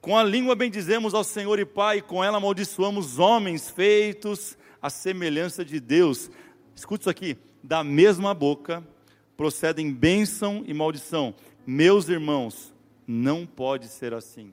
Com 0.02 0.18
a 0.18 0.22
língua 0.22 0.54
bendizemos 0.54 1.14
ao 1.14 1.24
Senhor 1.24 1.58
e 1.58 1.64
Pai, 1.64 1.98
e 1.98 2.02
com 2.02 2.22
ela 2.22 2.36
amaldiçoamos 2.36 3.18
homens 3.18 3.70
feitos 3.70 4.58
à 4.82 4.90
semelhança 4.90 5.64
de 5.64 5.80
Deus. 5.80 6.30
Escute 6.76 7.02
isso 7.02 7.10
aqui: 7.10 7.38
da 7.62 7.82
mesma 7.82 8.34
boca 8.34 8.86
procedem 9.34 9.90
bênção 9.90 10.62
e 10.66 10.74
maldição. 10.74 11.34
Meus 11.66 12.08
irmãos, 12.08 12.71
não 13.06 13.46
pode 13.46 13.88
ser 13.88 14.14
assim. 14.14 14.52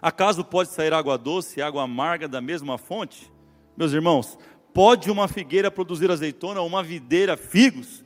Acaso 0.00 0.44
pode 0.44 0.70
sair 0.70 0.92
água 0.92 1.18
doce 1.18 1.58
e 1.58 1.62
água 1.62 1.82
amarga 1.82 2.28
da 2.28 2.40
mesma 2.40 2.78
fonte? 2.78 3.32
Meus 3.76 3.92
irmãos, 3.92 4.38
pode 4.72 5.10
uma 5.10 5.26
figueira 5.26 5.70
produzir 5.70 6.10
azeitona 6.10 6.60
ou 6.60 6.66
uma 6.66 6.82
videira 6.82 7.36
figos? 7.36 8.04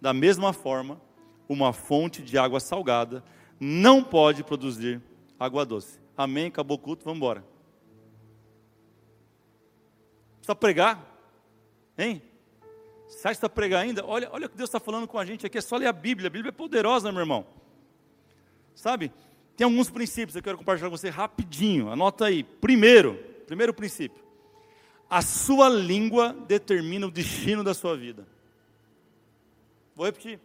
Da 0.00 0.12
mesma 0.12 0.52
forma, 0.52 1.00
uma 1.48 1.72
fonte 1.72 2.22
de 2.22 2.38
água 2.38 2.60
salgada 2.60 3.24
não 3.60 4.02
pode 4.02 4.42
produzir 4.42 5.00
água 5.38 5.64
doce. 5.64 5.98
Amém? 6.16 6.46
Acabou 6.46 6.76
o 6.76 6.80
culto, 6.80 7.04
vamos 7.04 7.18
embora. 7.18 7.44
Precisa 10.38 10.54
pregar? 10.54 11.02
Hein? 11.96 12.22
Você 13.08 13.28
acha 13.28 13.32
está 13.32 13.48
pregar 13.48 13.82
ainda? 13.82 14.04
Olha, 14.04 14.28
olha 14.32 14.46
o 14.46 14.50
que 14.50 14.56
Deus 14.56 14.68
está 14.68 14.80
falando 14.80 15.06
com 15.06 15.18
a 15.18 15.24
gente 15.24 15.46
aqui, 15.46 15.58
é 15.58 15.60
só 15.60 15.76
ler 15.76 15.86
a 15.86 15.92
Bíblia. 15.92 16.26
A 16.26 16.30
Bíblia 16.30 16.50
é 16.50 16.52
poderosa, 16.52 17.10
meu 17.12 17.20
irmão. 17.20 17.46
Sabe? 18.74 19.12
Tem 19.56 19.64
alguns 19.64 19.88
princípios 19.88 20.32
que 20.32 20.38
eu 20.38 20.42
quero 20.42 20.58
compartilhar 20.58 20.90
com 20.90 20.96
você 20.96 21.08
rapidinho. 21.08 21.90
Anota 21.90 22.26
aí. 22.26 22.42
Primeiro, 22.42 23.14
primeiro 23.46 23.72
princípio. 23.72 24.22
A 25.08 25.22
sua 25.22 25.68
língua 25.68 26.32
determina 26.48 27.06
o 27.06 27.10
destino 27.10 27.62
da 27.62 27.72
sua 27.72 27.96
vida. 27.96 28.26
Vou 29.94 30.06
repetir. 30.06 30.40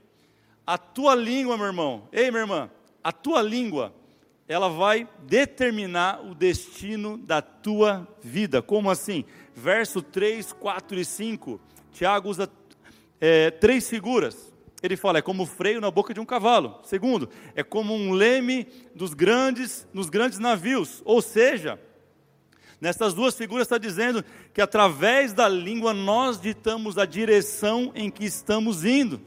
A 0.66 0.78
tua 0.78 1.16
língua, 1.16 1.58
meu 1.58 1.66
irmão. 1.66 2.08
Ei, 2.12 2.30
minha 2.30 2.44
irmã. 2.44 2.70
A 3.04 3.12
tua 3.12 3.42
língua, 3.42 3.94
ela 4.48 4.70
vai 4.70 5.08
determinar 5.24 6.24
o 6.24 6.36
destino 6.36 7.18
da 7.18 7.42
tua 7.42 8.08
vida. 8.22 8.62
Como 8.62 8.92
assim? 8.92 9.26
Verso 9.56 10.04
3, 10.04 10.54
4 10.54 11.00
e 11.00 11.06
5. 11.06 11.60
Tiago 11.92 12.30
usa 12.30 12.48
é, 13.20 13.50
três 13.50 13.90
figuras 13.90 14.49
ele 14.88 14.96
fala, 14.96 15.20
é 15.20 15.22
como 15.22 15.46
freio 15.46 15.82
na 15.82 15.92
boca 15.92 16.14
de 16.14 16.20
um 16.20 16.26
cavalo. 16.26 16.80
Segundo, 16.84 17.30
é 17.54 17.64
como 17.64 17.94
um 17.94 18.14
leme 18.14 18.66
dos 18.96 19.14
grandes, 19.14 19.88
nos 19.94 20.10
grandes 20.10 20.40
navios. 20.40 21.02
Ou 21.04 21.22
seja, 21.22 21.80
nessas 22.80 23.14
duas 23.14 23.36
figuras 23.36 23.66
está 23.66 23.78
dizendo 23.78 24.24
que 24.54 24.62
através 24.62 25.34
da 25.34 25.50
língua 25.50 25.94
nós 25.94 26.40
ditamos 26.40 26.98
a 26.98 27.06
direção 27.06 27.92
em 27.94 28.10
que 28.10 28.24
estamos 28.24 28.86
indo. 28.86 29.20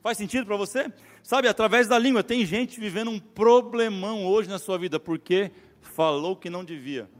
Faz 0.00 0.16
sentido 0.16 0.46
para 0.46 0.56
você? 0.56 0.92
Sabe, 1.22 1.48
através 1.48 1.88
da 1.88 1.98
língua, 1.98 2.22
tem 2.22 2.46
gente 2.46 2.80
vivendo 2.80 3.10
um 3.10 3.18
problemão 3.18 4.24
hoje 4.24 4.48
na 4.48 4.58
sua 4.58 4.78
vida, 4.78 4.98
porque 5.00 5.50
falou 5.80 6.36
que 6.36 6.48
não 6.48 6.64
devia. 6.64 7.10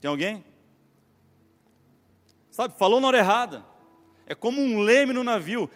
Tem 0.00 0.10
alguém? 0.10 0.44
Sabe, 2.58 2.74
falou 2.76 3.00
na 3.00 3.06
hora 3.06 3.18
errada. 3.18 3.64
É 4.26 4.34
como 4.34 4.60
um 4.60 4.80
leme 4.80 5.12
no 5.12 5.22
navio. 5.22 5.70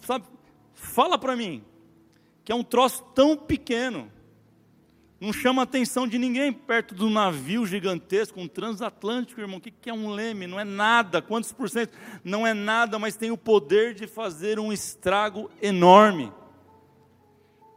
Sabe, 0.00 0.24
fala 0.72 1.18
para 1.18 1.36
mim 1.36 1.62
que 2.42 2.50
é 2.50 2.54
um 2.54 2.64
troço 2.64 3.04
tão 3.14 3.36
pequeno. 3.36 4.10
Não 5.20 5.30
chama 5.30 5.60
a 5.60 5.64
atenção 5.64 6.08
de 6.08 6.16
ninguém 6.16 6.50
perto 6.50 6.94
do 6.94 7.10
navio 7.10 7.66
gigantesco, 7.66 8.40
um 8.40 8.48
transatlântico, 8.48 9.42
irmão. 9.42 9.58
O 9.58 9.60
que 9.60 9.90
é 9.90 9.92
um 9.92 10.08
leme? 10.08 10.46
Não 10.46 10.58
é 10.58 10.64
nada. 10.64 11.20
Quantos 11.20 11.52
por 11.52 11.68
cento? 11.68 11.92
Não 12.24 12.46
é 12.46 12.54
nada, 12.54 12.98
mas 12.98 13.14
tem 13.14 13.30
o 13.30 13.36
poder 13.36 13.92
de 13.92 14.06
fazer 14.06 14.58
um 14.58 14.72
estrago 14.72 15.50
enorme 15.60 16.32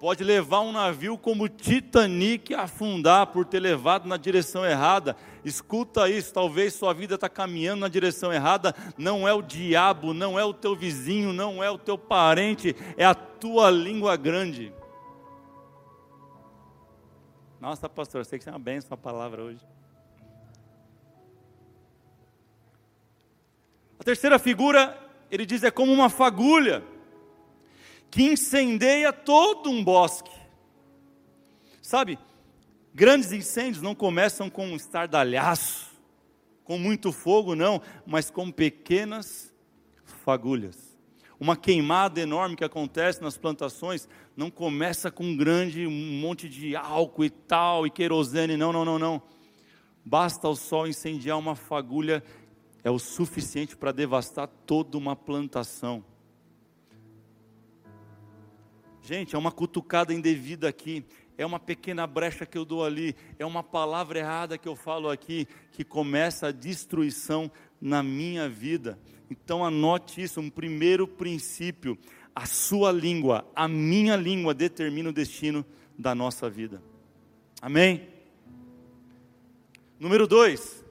pode 0.06 0.24
levar 0.24 0.60
um 0.60 0.72
navio 0.72 1.18
como 1.18 1.50
Titanic 1.50 2.54
a 2.54 2.62
afundar 2.62 3.26
por 3.26 3.44
ter 3.44 3.60
levado 3.60 4.08
na 4.08 4.18
direção 4.18 4.64
errada. 4.64 5.18
Escuta 5.44 6.08
isso, 6.08 6.32
talvez 6.32 6.76
sua 6.76 6.94
vida 6.94 7.16
está 7.16 7.28
caminhando 7.28 7.80
na 7.80 7.88
direção 7.88 8.32
errada. 8.32 8.76
Não 9.00 9.28
é 9.28 9.34
o 9.34 9.42
diabo, 9.42 10.14
não 10.14 10.38
é 10.38 10.46
o 10.46 10.54
teu 10.54 10.76
vizinho, 10.76 11.34
não 11.34 11.64
é 11.64 11.72
o 11.72 11.78
teu 11.80 11.98
parente, 11.98 12.76
é 12.96 13.04
a 13.04 13.16
tua 13.16 13.72
língua 13.72 14.16
grande. 14.16 14.72
Nossa, 17.60 17.90
pastor, 17.90 18.22
eu 18.22 18.26
sei 18.26 18.38
que 18.38 18.48
é 18.48 18.52
uma 18.52 18.60
benção 18.60 18.94
a 18.94 18.98
palavra 18.98 19.42
hoje. 19.42 19.66
A 24.00 24.04
terceira 24.04 24.38
figura, 24.38 24.96
ele 25.32 25.48
diz, 25.48 25.64
é 25.64 25.72
como 25.72 25.92
uma 25.92 26.10
fagulha 26.12 26.84
que 28.10 28.24
incendeia 28.24 29.12
todo 29.12 29.70
um 29.70 29.84
bosque. 29.84 30.32
Sabe, 31.82 32.18
grandes 32.94 33.32
incêndios 33.32 33.82
não 33.82 33.94
começam 33.94 34.50
com 34.50 34.68
um 34.68 34.76
estardalhaço, 34.76 35.92
com 36.64 36.78
muito 36.80 37.12
fogo, 37.12 37.56
não, 37.56 37.82
mas 38.06 38.32
com 38.32 38.52
pequenas 38.52 39.54
fagulhas. 40.04 40.96
Uma 41.40 41.58
queimada 41.58 42.20
enorme 42.20 42.56
que 42.56 42.64
acontece 42.64 43.22
nas 43.22 43.38
plantações 43.38 44.08
não 44.36 44.50
começa 44.50 45.12
com 45.12 45.26
um 45.26 45.38
grande 45.38 45.86
um 45.86 46.20
monte 46.20 46.48
de 46.48 46.76
álcool 46.76 47.26
e 47.26 47.30
tal, 47.30 47.86
e 47.86 47.90
querosene, 47.90 48.56
não, 48.56 48.72
não, 48.72 48.86
não, 48.86 48.98
não. 48.98 49.22
Basta 50.04 50.48
o 50.48 50.56
sol 50.56 50.88
incendiar 50.88 51.38
uma 51.38 51.56
fagulha, 51.56 52.24
é 52.84 52.90
o 52.90 53.00
suficiente 53.00 53.76
para 53.76 53.92
devastar 53.92 54.48
toda 54.48 54.98
uma 54.98 55.16
plantação. 55.16 56.04
Gente, 59.06 59.36
é 59.36 59.38
uma 59.38 59.52
cutucada 59.52 60.12
indevida 60.12 60.68
aqui, 60.68 61.06
é 61.38 61.46
uma 61.46 61.60
pequena 61.60 62.08
brecha 62.08 62.44
que 62.44 62.58
eu 62.58 62.66
dou 62.66 62.84
ali, 62.84 63.16
é 63.38 63.46
uma 63.46 63.62
palavra 63.62 64.18
errada 64.18 64.58
que 64.58 64.68
eu 64.68 64.76
falo 64.76 65.12
aqui, 65.12 65.48
que 65.74 65.84
começa 65.84 66.48
a 66.48 66.52
destruição 66.52 67.52
na 67.80 68.02
minha 68.02 68.50
vida. 68.50 68.98
Então 69.30 69.64
anote 69.64 70.24
isso, 70.24 70.42
um 70.42 70.50
primeiro 70.50 71.08
princípio: 71.08 71.96
a 72.34 72.48
sua 72.48 72.92
língua, 72.92 73.48
a 73.56 73.68
minha 73.68 74.16
língua 74.16 74.56
determina 74.56 75.10
o 75.10 75.14
destino 75.14 75.64
da 75.96 76.16
nossa 76.16 76.50
vida. 76.50 76.82
Amém? 77.62 78.10
Número 80.00 80.26
dois. 80.26 80.84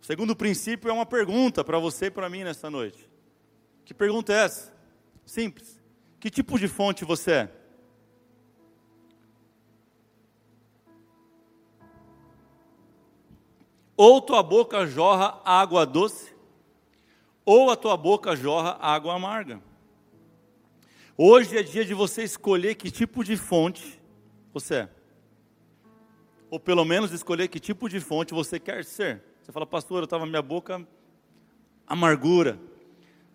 O 0.00 0.06
segundo 0.06 0.34
princípio 0.34 0.88
é 0.88 0.92
uma 0.92 1.04
pergunta 1.04 1.62
para 1.62 1.78
você 1.78 2.06
e 2.06 2.10
para 2.10 2.30
mim 2.30 2.44
nessa 2.44 2.70
noite. 2.70 3.06
Que 3.84 3.92
pergunta 3.92 4.32
é 4.32 4.44
essa? 4.46 4.74
Simples. 5.26 5.75
Que 6.26 6.30
tipo 6.30 6.58
de 6.58 6.66
fonte 6.66 7.04
você 7.04 7.30
é? 7.30 7.50
Ou 13.96 14.20
tua 14.20 14.42
boca 14.42 14.84
jorra 14.88 15.40
água 15.44 15.86
doce, 15.86 16.34
ou 17.44 17.70
a 17.70 17.76
tua 17.76 17.96
boca 17.96 18.34
jorra 18.34 18.76
água 18.80 19.14
amarga. 19.14 19.62
Hoje 21.16 21.56
é 21.56 21.62
dia 21.62 21.84
de 21.84 21.94
você 21.94 22.24
escolher 22.24 22.74
que 22.74 22.90
tipo 22.90 23.22
de 23.22 23.36
fonte 23.36 24.02
você 24.52 24.74
é. 24.74 24.88
Ou 26.50 26.58
pelo 26.58 26.84
menos 26.84 27.12
escolher 27.12 27.46
que 27.46 27.60
tipo 27.60 27.88
de 27.88 28.00
fonte 28.00 28.34
você 28.34 28.58
quer 28.58 28.84
ser. 28.84 29.22
Você 29.40 29.52
fala, 29.52 29.64
pastor, 29.64 29.98
eu 29.98 30.06
estava 30.06 30.26
minha 30.26 30.42
boca 30.42 30.84
amargura, 31.86 32.58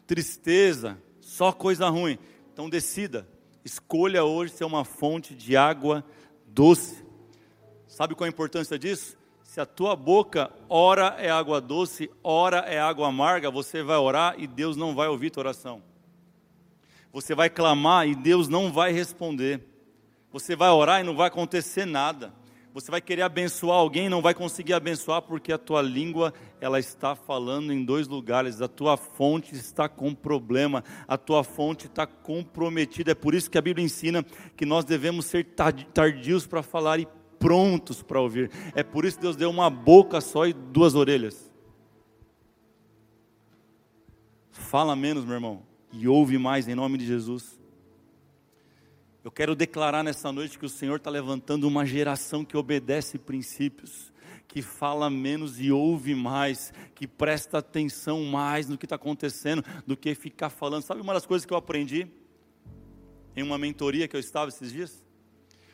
tristeza, 0.05 1.01
só 1.21 1.53
coisa 1.53 1.87
ruim. 1.87 2.19
Então 2.61 2.69
decida, 2.69 3.27
escolha 3.65 4.23
hoje 4.23 4.53
ser 4.53 4.65
uma 4.65 4.85
fonte 4.85 5.33
de 5.33 5.57
água 5.57 6.05
doce. 6.45 7.03
Sabe 7.87 8.13
qual 8.13 8.27
a 8.27 8.29
importância 8.29 8.77
disso? 8.77 9.17
Se 9.43 9.59
a 9.59 9.65
tua 9.65 9.95
boca, 9.95 10.53
ora 10.69 11.15
é 11.17 11.31
água 11.31 11.59
doce, 11.59 12.11
ora 12.23 12.59
é 12.59 12.79
água 12.79 13.07
amarga, 13.07 13.49
você 13.49 13.81
vai 13.81 13.97
orar 13.97 14.35
e 14.37 14.45
Deus 14.45 14.77
não 14.77 14.93
vai 14.93 15.07
ouvir 15.07 15.31
tua 15.31 15.41
oração. 15.41 15.81
Você 17.11 17.33
vai 17.33 17.49
clamar 17.49 18.07
e 18.07 18.13
Deus 18.13 18.47
não 18.47 18.71
vai 18.71 18.91
responder. 18.91 19.67
Você 20.31 20.55
vai 20.55 20.69
orar 20.69 21.01
e 21.01 21.03
não 21.03 21.15
vai 21.15 21.29
acontecer 21.29 21.85
nada. 21.85 22.31
Você 22.73 22.89
vai 22.89 23.01
querer 23.01 23.23
abençoar 23.23 23.77
alguém 23.77 24.07
não 24.07 24.21
vai 24.21 24.33
conseguir 24.33 24.73
abençoar 24.73 25.21
porque 25.21 25.51
a 25.51 25.57
tua 25.57 25.81
língua 25.81 26.33
ela 26.61 26.79
está 26.79 27.15
falando 27.15 27.73
em 27.73 27.83
dois 27.83 28.07
lugares. 28.07 28.61
A 28.61 28.67
tua 28.67 28.95
fonte 28.95 29.53
está 29.53 29.89
com 29.89 30.15
problema, 30.15 30.81
a 31.05 31.17
tua 31.17 31.43
fonte 31.43 31.87
está 31.87 32.07
comprometida. 32.07 33.11
É 33.11 33.15
por 33.15 33.35
isso 33.35 33.51
que 33.51 33.57
a 33.57 33.61
Bíblia 33.61 33.83
ensina 33.85 34.23
que 34.55 34.65
nós 34.65 34.85
devemos 34.85 35.25
ser 35.25 35.45
tardios 35.93 36.47
para 36.47 36.63
falar 36.63 36.97
e 36.97 37.07
prontos 37.37 38.01
para 38.01 38.21
ouvir. 38.21 38.49
É 38.73 38.83
por 38.83 39.03
isso 39.03 39.17
que 39.17 39.23
Deus 39.23 39.35
deu 39.35 39.49
uma 39.49 39.69
boca 39.69 40.21
só 40.21 40.45
e 40.45 40.53
duas 40.53 40.95
orelhas. 40.95 41.51
Fala 44.49 44.95
menos, 44.95 45.25
meu 45.25 45.33
irmão, 45.33 45.63
e 45.91 46.07
ouve 46.07 46.37
mais 46.37 46.69
em 46.69 46.75
nome 46.75 46.97
de 46.97 47.05
Jesus. 47.05 47.50
Eu 49.23 49.29
quero 49.29 49.55
declarar 49.55 50.03
nessa 50.03 50.31
noite 50.31 50.57
que 50.57 50.65
o 50.65 50.69
Senhor 50.69 50.95
está 50.95 51.11
levantando 51.11 51.67
uma 51.67 51.85
geração 51.85 52.43
que 52.43 52.57
obedece 52.57 53.19
princípios, 53.19 54.11
que 54.47 54.63
fala 54.63 55.11
menos 55.11 55.59
e 55.59 55.71
ouve 55.71 56.15
mais, 56.15 56.73
que 56.95 57.05
presta 57.05 57.59
atenção 57.59 58.23
mais 58.23 58.67
no 58.67 58.79
que 58.79 58.85
está 58.87 58.95
acontecendo, 58.95 59.63
do 59.85 59.95
que 59.95 60.15
ficar 60.15 60.49
falando. 60.49 60.81
Sabe 60.81 61.01
uma 61.01 61.13
das 61.13 61.27
coisas 61.27 61.45
que 61.45 61.53
eu 61.53 61.57
aprendi 61.57 62.07
em 63.35 63.43
uma 63.43 63.59
mentoria 63.59 64.07
que 64.07 64.15
eu 64.15 64.19
estava 64.19 64.49
esses 64.49 64.71
dias? 64.71 65.05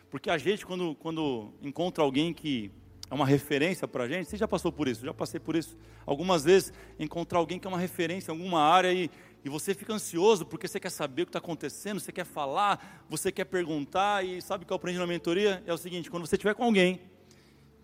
Porque 0.09 0.29
a 0.29 0.37
gente, 0.37 0.65
quando, 0.65 0.93
quando 0.95 1.53
encontra 1.61 2.03
alguém 2.03 2.33
que 2.33 2.69
é 3.09 3.13
uma 3.15 3.25
referência 3.25 3.87
para 3.87 4.03
a 4.03 4.07
gente, 4.09 4.29
você 4.29 4.35
já 4.35 4.47
passou 4.47 4.73
por 4.73 4.89
isso, 4.89 5.05
já 5.05 5.13
passei 5.13 5.39
por 5.39 5.55
isso. 5.55 5.77
Algumas 6.05 6.43
vezes, 6.43 6.73
encontrar 6.99 7.39
alguém 7.39 7.57
que 7.57 7.65
é 7.65 7.69
uma 7.69 7.79
referência 7.79 8.29
em 8.29 8.35
alguma 8.35 8.59
área 8.59 8.91
e, 8.91 9.09
e 9.47 9.49
você 9.49 9.73
fica 9.73 9.93
ansioso 9.93 10.45
porque 10.45 10.67
você 10.67 10.77
quer 10.77 10.89
saber 10.89 11.21
o 11.21 11.25
que 11.25 11.29
está 11.29 11.39
acontecendo, 11.39 12.01
você 12.01 12.11
quer 12.11 12.25
falar, 12.25 13.05
você 13.09 13.31
quer 13.31 13.45
perguntar, 13.45 14.25
e 14.25 14.41
sabe 14.41 14.65
o 14.65 14.67
que 14.67 14.73
eu 14.73 14.75
aprendi 14.75 14.99
na 14.99 15.07
mentoria? 15.07 15.63
É 15.65 15.71
o 15.71 15.77
seguinte: 15.77 16.11
quando 16.11 16.27
você 16.27 16.35
estiver 16.35 16.53
com 16.53 16.65
alguém 16.65 16.99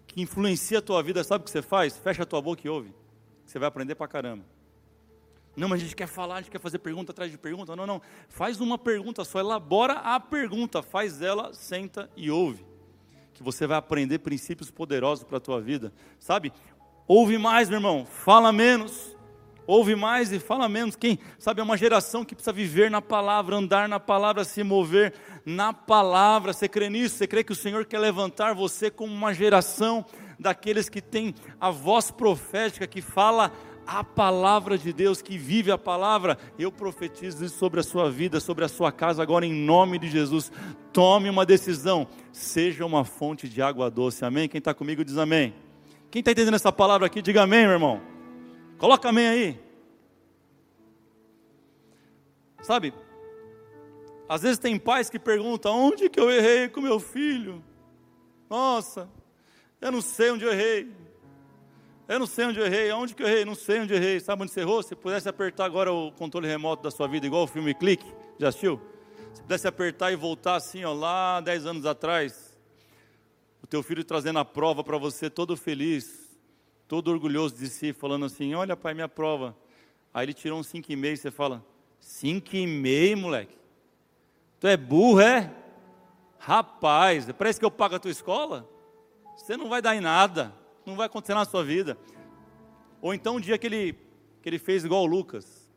que 0.06 0.22
influencia 0.22 0.80
a 0.80 0.82
tua 0.82 1.02
vida, 1.02 1.24
sabe 1.24 1.44
o 1.44 1.46
que 1.46 1.52
você 1.52 1.62
faz? 1.62 1.96
Fecha 1.96 2.24
a 2.24 2.26
tua 2.26 2.42
boca 2.42 2.62
e 2.66 2.70
ouve. 2.70 2.94
Você 3.46 3.58
vai 3.58 3.70
aprender 3.70 3.96
para 3.96 4.10
caramba. 4.10 4.44
Não, 5.56 5.70
mas 5.70 5.80
a 5.80 5.84
gente 5.86 5.96
quer 5.96 6.06
falar, 6.08 6.36
a 6.36 6.42
gente 6.42 6.52
quer 6.52 6.60
fazer 6.60 6.80
pergunta 6.80 7.14
atrás 7.14 7.32
de 7.32 7.38
pergunta. 7.38 7.78
Não, 7.78 7.88
não. 7.88 8.02
Faz 8.28 8.60
uma 8.60 8.78
pergunta 8.78 9.24
só, 9.24 9.40
elabora 9.40 9.94
a 9.94 10.20
pergunta, 10.20 10.84
faz 10.84 11.22
ela, 11.22 11.54
senta 11.54 12.10
e 12.18 12.30
ouve. 12.30 12.66
Que 13.34 13.42
você 13.42 13.66
vai 13.66 13.78
aprender 13.78 14.20
princípios 14.20 14.70
poderosos 14.70 15.24
para 15.24 15.38
a 15.38 15.42
tua 15.42 15.62
vida. 15.62 15.94
Sabe? 16.20 16.52
Ouve 17.08 17.38
mais, 17.38 17.70
meu 17.70 17.78
irmão, 17.78 18.06
fala 18.06 18.52
menos. 18.52 19.13
Ouve 19.66 19.96
mais 19.96 20.32
e 20.32 20.40
fala 20.40 20.68
menos. 20.68 20.96
Quem 20.96 21.20
sabe 21.40 21.62
é 21.62 21.64
uma 21.64 21.78
geração 21.78 22.26
que 22.26 22.36
precisa 22.36 22.52
viver 22.52 22.92
na 22.92 23.02
palavra, 23.02 23.56
andar 23.56 23.88
na 23.88 24.00
palavra, 24.00 24.44
se 24.44 24.64
mover 24.64 25.14
na 25.46 25.74
palavra. 25.74 26.54
Você 26.54 26.68
crê 26.68 26.90
nisso? 26.90 27.16
Você 27.16 27.28
crê 27.28 27.44
que 27.44 27.52
o 27.52 27.56
Senhor 27.56 27.86
quer 27.86 28.00
levantar 28.00 28.54
você 28.54 28.90
como 28.90 29.14
uma 29.14 29.34
geração 29.34 30.06
daqueles 30.40 30.90
que 30.90 31.02
tem 31.02 31.34
a 31.60 31.70
voz 31.70 32.12
profética 32.12 32.86
que 32.86 33.02
fala 33.02 33.52
a 33.86 34.04
palavra 34.04 34.78
de 34.78 34.94
Deus, 34.94 35.22
que 35.22 35.38
vive 35.38 35.72
a 35.72 35.78
palavra, 35.78 36.38
eu 36.58 36.72
profetizo 36.72 37.44
isso 37.44 37.58
sobre 37.58 37.80
a 37.80 37.84
sua 37.84 38.10
vida, 38.10 38.40
sobre 38.40 38.64
a 38.64 38.70
sua 38.70 38.92
casa, 38.92 39.22
agora 39.22 39.46
em 39.46 39.54
nome 39.54 40.00
de 40.00 40.10
Jesus. 40.10 40.52
Tome 40.92 41.30
uma 41.30 41.46
decisão, 41.46 42.08
seja 42.32 42.86
uma 42.86 43.04
fonte 43.04 43.50
de 43.50 43.62
água 43.62 43.92
doce, 43.92 44.24
amém? 44.24 44.48
Quem 44.48 44.60
está 44.60 44.74
comigo 44.74 45.04
diz 45.04 45.18
amém. 45.18 45.54
Quem 46.10 46.20
está 46.20 46.32
entendendo 46.32 46.56
essa 46.56 46.72
palavra 46.72 47.08
aqui, 47.08 47.22
diga 47.22 47.44
amém, 47.44 47.64
meu 47.64 47.74
irmão. 47.74 48.13
Coloca 48.78 49.10
amém 49.10 49.28
aí. 49.28 49.60
Sabe, 52.62 52.94
às 54.28 54.42
vezes 54.42 54.58
tem 54.58 54.80
pais 54.80 55.10
que 55.10 55.20
perguntam: 55.20 55.78
onde 55.78 56.10
que 56.10 56.20
eu 56.20 56.32
errei 56.32 56.70
com 56.70 56.82
meu 56.82 57.00
filho? 57.00 57.64
Nossa, 58.50 59.10
eu 59.82 59.92
não 59.92 60.02
sei 60.02 60.32
onde 60.32 60.46
eu 60.46 60.52
errei. 60.52 60.92
Eu 62.08 62.20
não 62.20 62.28
sei 62.28 62.46
onde 62.46 62.60
eu 62.60 62.66
errei, 62.66 62.90
aonde 62.90 63.16
que 63.16 63.24
eu 63.24 63.28
errei? 63.28 63.46
Não 63.46 63.56
sei 63.56 63.80
onde 63.80 63.94
eu 63.94 63.98
errei. 63.98 64.20
Sabe 64.20 64.44
onde 64.44 64.52
você 64.52 64.60
errou? 64.60 64.84
Se 64.84 64.96
pudesse 64.96 65.28
apertar 65.30 65.66
agora 65.66 65.92
o 65.92 66.12
controle 66.12 66.48
remoto 66.48 66.84
da 66.84 66.92
sua 66.92 67.08
vida, 67.08 67.26
igual 67.26 67.44
o 67.44 67.48
filme 67.48 67.74
Clique, 67.74 68.06
já 68.38 68.50
assistiu? 68.50 68.80
Se 69.34 69.42
pudesse 69.42 69.68
apertar 69.68 70.12
e 70.12 70.16
voltar 70.16 70.56
assim, 70.56 70.84
ó, 70.84 70.94
lá 70.94 71.40
10 71.40 71.66
anos 71.66 71.86
atrás, 71.86 72.58
o 73.62 73.68
teu 73.68 73.82
filho 73.82 74.04
trazendo 74.04 74.40
a 74.40 74.46
prova 74.46 74.84
para 74.84 74.98
você, 74.98 75.30
todo 75.30 75.56
feliz, 75.56 76.23
todo 76.88 77.10
orgulhoso 77.10 77.56
de 77.56 77.68
si, 77.68 77.94
falando 77.94 78.26
assim: 78.26 78.54
Olha, 78.54 78.76
pai, 78.76 78.94
minha 78.94 79.10
prova. 79.10 79.56
Aí 80.14 80.26
ele 80.26 80.34
tirou 80.34 80.60
um 80.60 80.64
5,5 80.64 81.06
e 81.06 81.18
você 81.18 81.32
fala: 81.32 81.66
5,5, 82.02 83.16
moleque? 83.16 83.58
Tu 84.60 84.68
é 84.68 84.78
burro, 84.78 85.20
é? 85.20 85.54
Rapaz, 86.38 87.32
parece 87.38 87.60
que 87.60 87.66
eu 87.66 87.72
pago 87.72 87.96
a 87.96 88.00
tua 88.00 88.12
escola? 88.12 88.70
Você 89.36 89.56
não 89.58 89.70
vai 89.70 89.82
dar 89.82 89.96
em 89.96 90.02
nada 90.02 90.54
não 90.86 90.96
vai 90.96 91.08
acontecer 91.08 91.34
na 91.34 91.46
sua 91.46 91.64
vida. 91.64 91.98
Ou 93.02 93.14
então 93.14 93.38
um 93.38 93.40
dia 93.40 93.58
que 93.58 93.68
ele, 93.68 93.94
que 94.42 94.50
ele 94.50 94.60
fez 94.60 94.84
igual 94.84 95.04
o 95.04 95.06
Lucas. 95.06 95.70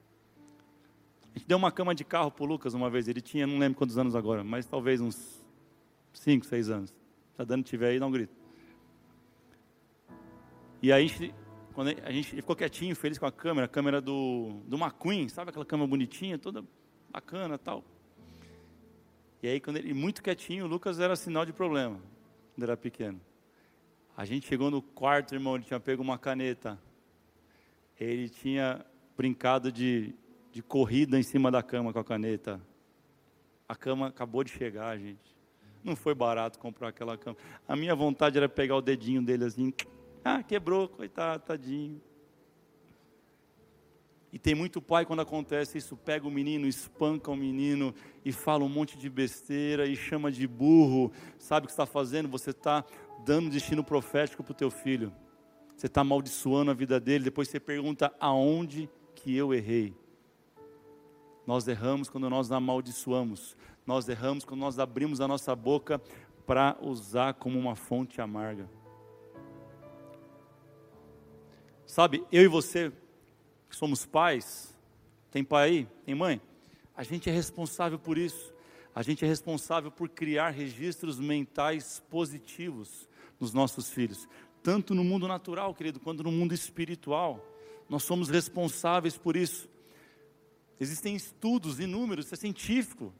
A 1.35 1.38
gente 1.38 1.49
deu 1.49 1.59
uma 1.59 1.71
cama 1.71 1.95
de 1.95 2.05
carro 2.05 2.31
para 2.31 2.45
o 2.45 2.47
Lucas 2.47 2.75
uma 2.75 2.88
vez, 2.88 3.09
ele 3.09 3.21
tinha, 3.21 3.47
não 3.47 3.59
lembro 3.59 3.77
quantos 3.77 3.99
anos 3.99 4.14
agora, 4.14 4.42
mas 4.42 4.66
talvez 4.66 5.01
uns 5.01 5.45
5, 6.12 6.47
6 6.47 6.71
anos. 6.71 6.95
Está 7.33 7.45
dando 7.45 7.64
tiver 7.64 7.90
aí, 7.90 7.99
dá 7.99 8.07
um 8.07 8.11
grito. 8.11 8.35
E 10.82 10.92
aí, 10.92 11.10
quando 11.72 11.88
a 12.04 12.10
gente 12.10 12.36
ficou 12.36 12.54
quietinho, 12.54 12.94
feliz 12.94 13.18
com 13.18 13.26
a 13.26 13.32
câmera, 13.32 13.66
a 13.66 13.68
câmera 13.68 14.00
do, 14.00 14.60
do 14.66 14.76
McQueen, 14.76 15.28
sabe 15.28 15.50
aquela 15.50 15.64
câmera 15.64 15.88
bonitinha, 15.88 16.38
toda 16.38 16.64
bacana 17.10 17.58
tal. 17.58 17.84
E 19.42 19.48
aí, 19.48 19.60
quando 19.60 19.76
ele, 19.76 19.94
muito 19.94 20.22
quietinho, 20.22 20.64
o 20.64 20.68
Lucas 20.68 20.98
era 21.00 21.14
sinal 21.16 21.44
de 21.46 21.52
problema, 21.52 22.00
quando 22.54 22.64
era 22.64 22.76
pequeno. 22.76 23.20
A 24.16 24.24
gente 24.24 24.46
chegou 24.46 24.70
no 24.70 24.80
quarto, 24.80 25.34
irmão, 25.34 25.56
ele 25.56 25.64
tinha 25.64 25.78
pego 25.78 26.02
uma 26.02 26.18
caneta. 26.18 26.78
Ele 28.00 28.28
tinha 28.28 28.84
brincado 29.16 29.70
de, 29.70 30.14
de 30.50 30.62
corrida 30.62 31.18
em 31.18 31.22
cima 31.22 31.50
da 31.50 31.62
cama 31.62 31.92
com 31.92 31.98
a 31.98 32.04
caneta. 32.04 32.60
A 33.68 33.74
cama 33.74 34.06
acabou 34.08 34.42
de 34.42 34.50
chegar, 34.50 34.98
gente. 34.98 35.36
Não 35.84 35.94
foi 35.94 36.14
barato 36.14 36.58
comprar 36.58 36.88
aquela 36.88 37.16
cama. 37.18 37.36
A 37.68 37.76
minha 37.76 37.94
vontade 37.94 38.38
era 38.38 38.48
pegar 38.48 38.76
o 38.76 38.82
dedinho 38.82 39.22
dele 39.22 39.44
assim. 39.44 39.72
Ah, 40.28 40.42
quebrou, 40.42 40.88
coitado, 40.88 41.44
tadinho. 41.44 42.02
E 44.32 44.40
tem 44.40 44.56
muito 44.56 44.82
pai, 44.82 45.06
quando 45.06 45.20
acontece 45.22 45.78
isso, 45.78 45.96
pega 45.96 46.26
o 46.26 46.30
menino, 46.32 46.66
espanca 46.66 47.30
o 47.30 47.36
menino 47.36 47.94
e 48.24 48.32
fala 48.32 48.64
um 48.64 48.68
monte 48.68 48.98
de 48.98 49.08
besteira 49.08 49.86
e 49.86 49.94
chama 49.94 50.32
de 50.32 50.44
burro. 50.44 51.12
Sabe 51.38 51.64
o 51.64 51.66
que 51.68 51.72
está 51.72 51.86
fazendo? 51.86 52.28
Você 52.28 52.50
está 52.50 52.84
dando 53.24 53.48
destino 53.48 53.84
profético 53.84 54.42
para 54.42 54.50
o 54.50 54.56
teu 54.56 54.68
filho. 54.68 55.12
Você 55.76 55.86
está 55.86 56.00
amaldiçoando 56.00 56.72
a 56.72 56.74
vida 56.74 56.98
dele. 56.98 57.22
Depois 57.22 57.48
você 57.48 57.60
pergunta 57.60 58.12
aonde 58.18 58.90
que 59.14 59.32
eu 59.36 59.54
errei. 59.54 59.94
Nós 61.46 61.68
erramos 61.68 62.10
quando 62.10 62.28
nós 62.28 62.50
amaldiçoamos. 62.50 63.56
Nós 63.86 64.08
erramos 64.08 64.44
quando 64.44 64.60
nós 64.60 64.80
abrimos 64.80 65.20
a 65.20 65.28
nossa 65.28 65.54
boca 65.54 66.02
para 66.44 66.76
usar 66.82 67.34
como 67.34 67.56
uma 67.56 67.76
fonte 67.76 68.20
amarga. 68.20 68.68
Sabe, 71.87 72.25
eu 72.33 72.42
e 72.42 72.49
você, 72.49 72.92
que 73.70 73.77
somos 73.77 74.05
pais, 74.05 74.77
tem 75.31 75.44
pai 75.44 75.68
aí? 75.68 75.88
Tem 76.05 76.14
mãe? 76.14 76.40
A 76.96 77.03
gente 77.03 77.31
é 77.31 77.33
responsável 77.33 77.99
por 77.99 78.18
isso. 78.18 78.53
A 78.94 79.03
gente 79.03 79.25
é 79.25 79.29
responsável 79.29 79.90
por 79.90 80.09
criar 80.09 80.51
registros 80.51 81.20
mentais 81.20 82.03
positivos 82.11 83.09
nos 83.38 83.53
nossos 83.53 83.90
filhos, 83.90 84.27
tanto 84.62 84.94
no 84.94 85.05
mundo 85.05 85.29
natural, 85.29 85.75
querido, 85.75 86.01
quanto 86.01 86.22
no 86.22 86.33
mundo 86.33 86.55
espiritual. 86.55 87.46
Nós 87.88 88.03
somos 88.03 88.31
responsáveis 88.31 89.16
por 89.16 89.37
isso. 89.37 89.68
Existem 90.81 91.14
estudos 91.14 91.79
inúmeros, 91.79 92.25
isso 92.25 92.35
é 92.35 92.38
científico. 92.38 93.12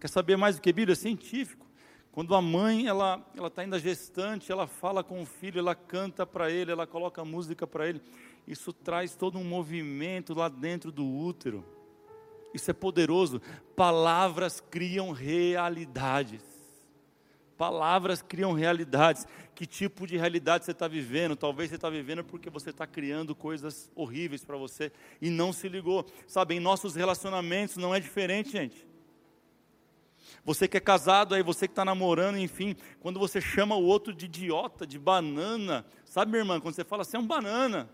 Quer 0.00 0.08
saber 0.08 0.36
mais 0.36 0.56
do 0.56 0.62
que 0.62 0.72
Bíblia? 0.72 0.92
É 0.92 0.96
científico. 0.96 1.69
Quando 2.12 2.34
a 2.34 2.42
mãe 2.42 2.86
ela 2.86 3.24
ela 3.36 3.48
está 3.48 3.62
ainda 3.62 3.78
gestante, 3.78 4.50
ela 4.50 4.66
fala 4.66 5.04
com 5.04 5.22
o 5.22 5.26
filho, 5.26 5.60
ela 5.60 5.74
canta 5.74 6.26
para 6.26 6.50
ele, 6.50 6.72
ela 6.72 6.86
coloca 6.86 7.24
música 7.24 7.66
para 7.66 7.88
ele. 7.88 8.00
Isso 8.46 8.72
traz 8.72 9.14
todo 9.14 9.38
um 9.38 9.44
movimento 9.44 10.34
lá 10.34 10.48
dentro 10.48 10.90
do 10.90 11.06
útero. 11.06 11.64
Isso 12.52 12.70
é 12.70 12.74
poderoso. 12.74 13.40
Palavras 13.76 14.60
criam 14.60 15.12
realidades. 15.12 16.42
Palavras 17.56 18.22
criam 18.22 18.52
realidades. 18.52 19.26
Que 19.54 19.66
tipo 19.66 20.06
de 20.06 20.16
realidade 20.16 20.64
você 20.64 20.72
está 20.72 20.88
vivendo? 20.88 21.36
Talvez 21.36 21.68
você 21.68 21.76
está 21.76 21.90
vivendo 21.90 22.24
porque 22.24 22.50
você 22.50 22.70
está 22.70 22.86
criando 22.86 23.36
coisas 23.36 23.90
horríveis 23.94 24.44
para 24.44 24.56
você 24.56 24.90
e 25.20 25.30
não 25.30 25.52
se 25.52 25.68
ligou. 25.68 26.04
Sabe, 26.26 26.54
em 26.54 26.60
nossos 26.60 26.96
relacionamentos 26.96 27.76
não 27.76 27.94
é 27.94 28.00
diferente, 28.00 28.50
gente. 28.50 28.89
Você 30.44 30.66
que 30.66 30.76
é 30.76 30.80
casado, 30.80 31.34
aí 31.34 31.42
você 31.42 31.66
que 31.66 31.72
está 31.72 31.84
namorando, 31.84 32.38
enfim, 32.38 32.76
quando 33.00 33.18
você 33.18 33.40
chama 33.40 33.74
o 33.76 33.84
outro 33.84 34.12
de 34.12 34.26
idiota, 34.26 34.86
de 34.86 34.98
banana, 34.98 35.84
sabe, 36.04 36.30
minha 36.30 36.42
irmã, 36.42 36.60
quando 36.60 36.74
você 36.74 36.84
fala 36.84 37.02
assim, 37.02 37.16
é 37.16 37.20
um 37.20 37.26
banana, 37.26 37.88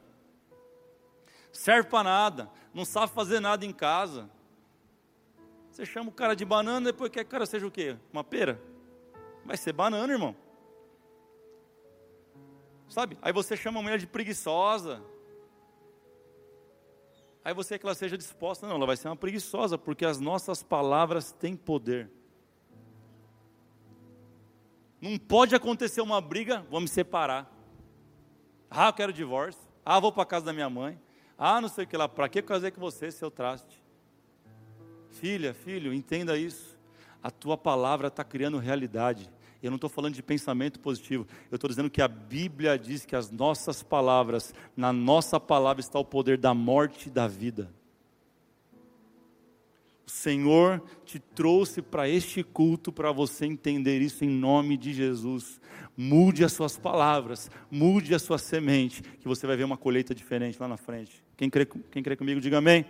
serve 1.53 1.88
para 1.88 2.05
nada, 2.05 2.51
não 2.72 2.85
sabe 2.85 3.12
fazer 3.12 3.40
nada 3.40 3.64
em 3.64 3.72
casa. 3.72 4.31
Você 5.70 5.85
chama 5.85 6.09
o 6.09 6.12
cara 6.12 6.35
de 6.35 6.44
banana, 6.44 6.87
depois 6.87 7.11
quer 7.11 7.25
que 7.25 7.29
o 7.29 7.31
cara 7.31 7.44
seja 7.44 7.66
o 7.66 7.70
quê? 7.70 7.96
Uma 8.12 8.25
pera? 8.25 8.61
Vai 9.44 9.57
ser 9.57 9.72
banana, 9.72 10.12
irmão. 10.12 10.35
Sabe? 12.88 13.18
Aí 13.20 13.33
você 13.33 13.57
chama 13.57 13.81
a 13.81 13.83
mulher 13.83 13.99
de 13.99 14.07
preguiçosa. 14.07 15.03
Aí 17.44 17.53
você 17.53 17.75
quer 17.75 17.79
que 17.81 17.87
ela 17.87 17.94
seja 17.94 18.16
disposta. 18.16 18.66
Não, 18.66 18.77
ela 18.77 18.87
vai 18.87 18.96
ser 18.96 19.09
uma 19.09 19.16
preguiçosa, 19.16 19.77
porque 19.77 20.05
as 20.05 20.18
nossas 20.18 20.62
palavras 20.62 21.31
têm 21.33 21.55
poder. 21.55 22.11
Não 25.09 25.19
pode 25.19 25.55
acontecer 25.55 26.01
uma 26.01 26.21
briga, 26.21 26.66
vou 26.69 26.81
me 26.81 26.88
separar. 26.88 27.49
Ah, 28.69 28.88
eu 28.88 28.92
quero 28.92 29.12
divórcio. 29.12 29.62
Ah, 29.85 30.01
vou 30.01 30.11
para 30.11 30.25
a 30.25 30.27
casa 30.27 30.47
da 30.47 30.53
minha 30.53 30.69
mãe. 30.69 31.01
Ah, 31.38 31.61
não 31.61 31.69
sei 31.69 31.85
o 31.85 31.87
que 31.87 31.97
lá. 31.97 32.09
Para 32.09 32.29
que 32.29 32.40
eu 32.40 32.42
casei 32.42 32.73
com 32.73 32.81
você, 32.81 33.12
seu 33.12 33.31
traste? 33.31 33.85
Filha, 35.11 35.55
filho, 35.55 35.95
entenda 35.95 36.37
isso. 36.37 36.77
A 37.23 37.31
tua 37.31 37.57
palavra 37.57 38.09
está 38.09 38.25
criando 38.25 38.59
realidade. 38.59 39.31
Eu 39.62 39.71
não 39.71 39.77
estou 39.77 39.88
falando 39.88 40.14
de 40.14 40.25
pensamento 40.25 40.81
positivo. 40.81 41.25
Eu 41.53 41.55
estou 41.55 41.71
dizendo 41.71 41.88
que 41.88 42.03
a 42.03 42.09
Bíblia 42.09 42.77
diz 42.77 43.07
que 43.07 43.14
as 43.14 43.31
nossas 43.31 43.85
palavras, 43.85 44.53
na 44.77 44.92
nossa 44.92 45.38
palavra 45.38 45.81
está 45.81 46.01
o 46.01 46.05
poder 46.05 46.37
da 46.37 46.53
morte 46.53 47.07
e 47.07 47.12
da 47.12 47.29
vida. 47.29 47.73
O 50.07 50.11
Senhor 50.11 50.81
te 51.05 51.19
trouxe 51.19 51.83
para 51.83 52.09
este 52.09 52.45
culto 52.45 52.92
para 52.92 53.11
você 53.11 53.45
entender 53.45 54.01
isso 54.01 54.25
em 54.25 54.29
nome 54.29 54.77
de 54.77 54.92
Jesus. 54.92 55.61
Mude 55.97 56.45
as 56.45 56.53
suas 56.53 56.79
palavras, 56.79 57.51
mude 57.69 58.14
a 58.14 58.19
sua 58.21 58.38
semente, 58.38 59.03
que 59.03 59.27
você 59.27 59.49
vai 59.49 59.57
ver 59.57 59.64
uma 59.64 59.77
colheita 59.77 60.14
diferente 60.14 60.61
lá 60.61 60.69
na 60.69 60.77
frente. 60.77 61.25
Quem 61.37 61.51
crê, 61.51 61.66
quem 61.66 62.05
crê 62.05 62.14
comigo, 62.14 62.40
diga 62.40 62.59
amém. 62.59 62.87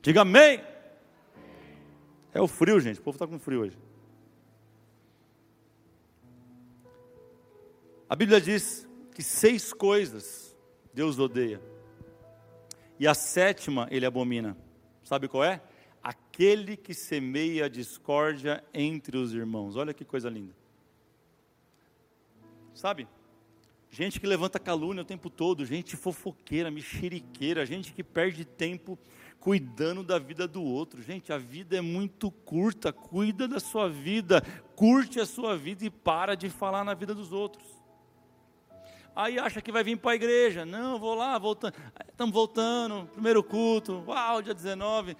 Diga 0.00 0.20
amém. 0.20 0.62
É 2.32 2.40
o 2.40 2.46
frio, 2.46 2.78
gente. 2.78 3.00
O 3.00 3.02
povo 3.02 3.16
está 3.16 3.26
com 3.26 3.38
frio 3.40 3.62
hoje. 3.62 3.76
A 8.08 8.14
Bíblia 8.14 8.40
diz 8.40 8.86
que 9.12 9.24
seis 9.24 9.72
coisas 9.72 10.56
Deus 10.92 11.18
odeia. 11.18 11.60
E 13.00 13.08
a 13.08 13.14
sétima 13.14 13.88
ele 13.90 14.06
abomina. 14.06 14.56
Sabe 15.04 15.28
qual 15.28 15.44
é? 15.44 15.62
Aquele 16.02 16.76
que 16.76 16.92
semeia 16.92 17.70
discórdia 17.70 18.64
entre 18.72 19.16
os 19.16 19.32
irmãos. 19.32 19.76
Olha 19.76 19.94
que 19.94 20.04
coisa 20.04 20.28
linda. 20.28 20.54
Sabe? 22.74 23.06
Gente 23.90 24.18
que 24.18 24.26
levanta 24.26 24.58
calúnia 24.58 25.02
o 25.02 25.06
tempo 25.06 25.30
todo, 25.30 25.64
gente 25.64 25.96
fofoqueira, 25.96 26.68
mexeriqueira, 26.68 27.64
gente 27.64 27.92
que 27.92 28.02
perde 28.02 28.44
tempo 28.44 28.98
cuidando 29.38 30.02
da 30.02 30.18
vida 30.18 30.48
do 30.48 30.62
outro. 30.62 31.02
Gente, 31.02 31.30
a 31.30 31.36
vida 31.36 31.76
é 31.76 31.80
muito 31.82 32.30
curta, 32.30 32.92
cuida 32.92 33.46
da 33.46 33.60
sua 33.60 33.90
vida, 33.90 34.40
curte 34.74 35.20
a 35.20 35.26
sua 35.26 35.54
vida 35.54 35.84
e 35.84 35.90
para 35.90 36.34
de 36.34 36.48
falar 36.48 36.82
na 36.82 36.94
vida 36.94 37.14
dos 37.14 37.30
outros. 37.30 37.73
Aí 39.16 39.38
acha 39.38 39.62
que 39.62 39.70
vai 39.70 39.84
vir 39.84 39.96
para 39.96 40.12
a 40.12 40.14
igreja. 40.16 40.64
Não, 40.66 40.98
vou 40.98 41.14
lá, 41.14 41.38
voltando. 41.38 41.74
Estamos 42.08 42.34
voltando, 42.34 43.08
primeiro 43.12 43.44
culto, 43.44 44.02
uau, 44.06 44.42
dia 44.42 44.54
19. 44.54 45.16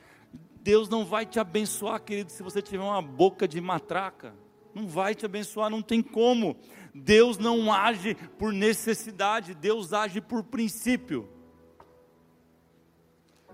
Deus 0.60 0.88
não 0.88 1.04
vai 1.04 1.24
te 1.24 1.38
abençoar, 1.38 2.00
querido, 2.00 2.32
se 2.32 2.42
você 2.42 2.60
tiver 2.60 2.82
uma 2.82 3.02
boca 3.02 3.46
de 3.46 3.60
matraca. 3.60 4.34
Não 4.74 4.88
vai 4.88 5.14
te 5.14 5.24
abençoar, 5.24 5.70
não 5.70 5.80
tem 5.80 6.02
como. 6.02 6.56
Deus 6.92 7.38
não 7.38 7.72
age 7.72 8.16
por 8.38 8.52
necessidade, 8.52 9.54
Deus 9.54 9.92
age 9.92 10.20
por 10.20 10.42
princípio. 10.42 11.28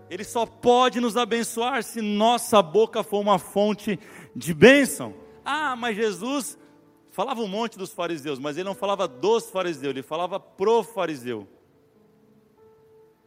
Ele 0.08 0.24
só 0.24 0.46
pode 0.46 1.00
nos 1.00 1.16
abençoar 1.16 1.82
se 1.82 2.00
nossa 2.00 2.62
boca 2.62 3.02
for 3.02 3.20
uma 3.20 3.38
fonte 3.38 3.98
de 4.34 4.54
bênção. 4.54 5.14
Ah, 5.44 5.76
mas 5.76 5.96
Jesus 5.96 6.58
falava 7.10 7.40
um 7.40 7.48
monte 7.48 7.76
dos 7.76 7.92
fariseus, 7.92 8.38
mas 8.38 8.56
ele 8.56 8.68
não 8.68 8.74
falava 8.74 9.06
dos 9.06 9.50
fariseus, 9.50 9.90
ele 9.90 10.02
falava 10.02 10.38
pro 10.40 10.82
fariseu. 10.82 11.46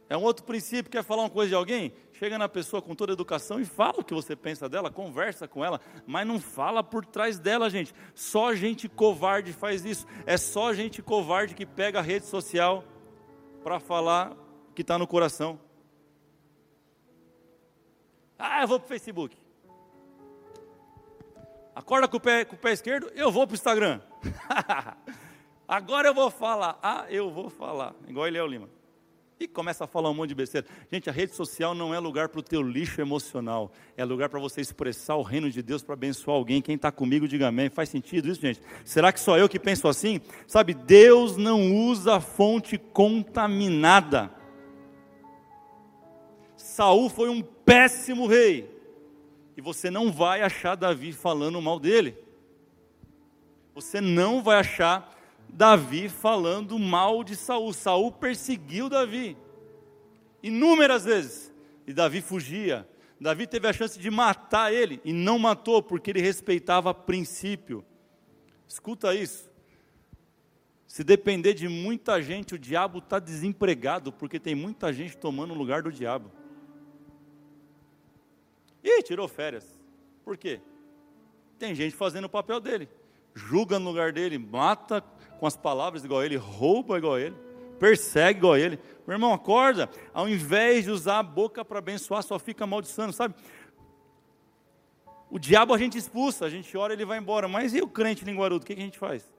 É 0.08 0.16
um 0.16 0.22
outro 0.22 0.44
princípio, 0.44 0.90
quer 0.90 1.02
falar 1.02 1.22
uma 1.22 1.30
coisa 1.30 1.48
de 1.48 1.54
alguém? 1.54 1.92
Chega 2.12 2.38
na 2.38 2.48
pessoa 2.48 2.80
com 2.80 2.94
toda 2.94 3.12
educação 3.12 3.58
e 3.58 3.64
fala 3.64 4.00
o 4.00 4.04
que 4.04 4.14
você 4.14 4.36
pensa 4.36 4.68
dela, 4.68 4.90
conversa 4.90 5.48
com 5.48 5.64
ela, 5.64 5.80
mas 6.06 6.26
não 6.26 6.38
fala 6.38 6.82
por 6.82 7.04
trás 7.04 7.38
dela, 7.38 7.70
gente. 7.70 7.94
Só 8.14 8.54
gente 8.54 8.88
covarde 8.88 9.52
faz 9.52 9.84
isso. 9.84 10.06
É 10.26 10.36
só 10.36 10.72
gente 10.72 11.02
covarde 11.02 11.54
que 11.54 11.66
pega 11.66 11.98
a 11.98 12.02
rede 12.02 12.26
social 12.26 12.84
para 13.62 13.80
falar 13.80 14.36
que 14.74 14.82
está 14.82 14.98
no 14.98 15.06
coração. 15.06 15.58
Ah, 18.38 18.62
eu 18.62 18.68
vou 18.68 18.78
para 18.78 18.86
o 18.86 18.88
Facebook. 18.88 19.43
Acorda 21.74 22.06
com 22.06 22.16
o 22.16 22.20
pé, 22.20 22.44
com 22.44 22.54
o 22.54 22.58
pé 22.58 22.72
esquerdo, 22.72 23.10
eu 23.14 23.32
vou 23.32 23.46
para 23.46 23.54
o 23.54 23.56
Instagram. 23.56 24.00
Agora 25.66 26.08
eu 26.08 26.14
vou 26.14 26.30
falar. 26.30 26.78
Ah, 26.82 27.06
eu 27.08 27.30
vou 27.30 27.50
falar. 27.50 27.94
Igual 28.06 28.28
ele 28.28 28.38
é 28.38 28.42
o 28.42 28.46
Lima. 28.46 28.68
E 29.40 29.48
começa 29.48 29.82
a 29.82 29.86
falar 29.86 30.10
um 30.10 30.14
monte 30.14 30.28
de 30.28 30.34
besteira. 30.36 30.66
Gente, 30.92 31.10
a 31.10 31.12
rede 31.12 31.34
social 31.34 31.74
não 31.74 31.92
é 31.92 31.98
lugar 31.98 32.28
para 32.28 32.38
o 32.38 32.42
teu 32.42 32.62
lixo 32.62 33.00
emocional. 33.00 33.72
É 33.96 34.04
lugar 34.04 34.28
para 34.28 34.38
você 34.38 34.60
expressar 34.60 35.16
o 35.16 35.22
reino 35.22 35.50
de 35.50 35.60
Deus 35.60 35.82
para 35.82 35.94
abençoar 35.94 36.36
alguém. 36.36 36.62
Quem 36.62 36.76
está 36.76 36.92
comigo, 36.92 37.26
diga 37.26 37.48
amém. 37.48 37.68
Faz 37.68 37.88
sentido 37.88 38.28
isso, 38.28 38.40
gente? 38.40 38.60
Será 38.84 39.12
que 39.12 39.18
só 39.18 39.36
eu 39.36 39.48
que 39.48 39.58
penso 39.58 39.88
assim? 39.88 40.20
Sabe, 40.46 40.72
Deus 40.72 41.36
não 41.36 41.74
usa 41.74 42.20
fonte 42.20 42.78
contaminada. 42.78 44.30
Saul 46.56 47.10
foi 47.10 47.28
um 47.28 47.42
péssimo 47.42 48.28
rei. 48.28 48.70
E 49.56 49.60
você 49.60 49.90
não 49.90 50.12
vai 50.12 50.42
achar 50.42 50.74
Davi 50.74 51.12
falando 51.12 51.60
mal 51.62 51.78
dele. 51.78 52.16
Você 53.74 54.00
não 54.00 54.42
vai 54.42 54.58
achar 54.58 55.14
Davi 55.48 56.08
falando 56.08 56.78
mal 56.78 57.22
de 57.22 57.36
Saul. 57.36 57.72
Saul 57.72 58.12
perseguiu 58.12 58.88
Davi 58.88 59.36
inúmeras 60.42 61.06
vezes 61.06 61.52
e 61.86 61.92
Davi 61.92 62.20
fugia. 62.20 62.86
Davi 63.18 63.46
teve 63.46 63.66
a 63.66 63.72
chance 63.72 63.98
de 63.98 64.10
matar 64.10 64.72
ele 64.72 65.00
e 65.04 65.12
não 65.12 65.38
matou 65.38 65.82
porque 65.82 66.10
ele 66.10 66.20
respeitava 66.20 66.92
princípio. 66.92 67.84
Escuta 68.68 69.14
isso. 69.14 69.50
Se 70.86 71.02
depender 71.02 71.54
de 71.54 71.66
muita 71.66 72.20
gente, 72.20 72.54
o 72.54 72.58
diabo 72.58 72.98
está 72.98 73.18
desempregado, 73.18 74.12
porque 74.12 74.38
tem 74.38 74.54
muita 74.54 74.92
gente 74.92 75.16
tomando 75.16 75.52
o 75.52 75.56
lugar 75.56 75.82
do 75.82 75.90
diabo. 75.90 76.30
Ih, 78.84 79.02
tirou 79.02 79.26
férias. 79.26 79.66
Por 80.22 80.36
quê? 80.36 80.60
Tem 81.58 81.74
gente 81.74 81.96
fazendo 81.96 82.26
o 82.26 82.28
papel 82.28 82.60
dele. 82.60 82.88
Julga 83.34 83.78
no 83.78 83.88
lugar 83.88 84.12
dele, 84.12 84.38
mata 84.38 85.00
com 85.40 85.46
as 85.46 85.56
palavras 85.56 86.04
igual 86.04 86.22
ele, 86.22 86.36
rouba 86.36 86.98
igual 86.98 87.18
ele, 87.18 87.34
persegue 87.78 88.38
igual 88.38 88.56
ele. 88.56 88.78
Meu 89.06 89.14
irmão, 89.14 89.32
acorda. 89.32 89.90
Ao 90.12 90.28
invés 90.28 90.84
de 90.84 90.90
usar 90.90 91.18
a 91.18 91.22
boca 91.22 91.64
para 91.64 91.78
abençoar, 91.78 92.22
só 92.22 92.38
fica 92.38 92.64
amaldiçoando, 92.64 93.12
sabe? 93.12 93.34
O 95.30 95.38
diabo 95.38 95.74
a 95.74 95.78
gente 95.78 95.98
expulsa, 95.98 96.44
a 96.44 96.50
gente 96.50 96.76
ora 96.76 96.92
ele 96.92 97.04
vai 97.04 97.18
embora. 97.18 97.48
Mas 97.48 97.74
e 97.74 97.80
o 97.80 97.88
crente 97.88 98.24
linguarudo? 98.24 98.62
O 98.62 98.66
que, 98.66 98.74
que 98.74 98.80
a 98.80 98.84
gente 98.84 98.98
faz? 98.98 99.32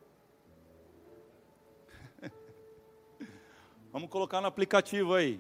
Vamos 3.94 4.10
colocar 4.10 4.42
no 4.42 4.48
aplicativo 4.48 5.14
aí. 5.14 5.40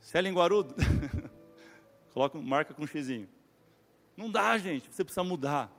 Se 0.00 0.18
é 0.18 0.20
linguarudo, 0.20 0.74
coloca, 2.18 2.40
marca 2.40 2.74
com 2.74 2.82
um 2.82 2.86
xizinho. 2.86 3.28
Não 4.16 4.28
dá, 4.28 4.58
gente. 4.58 4.92
Você 4.92 5.04
precisa 5.04 5.22
mudar. 5.22 5.70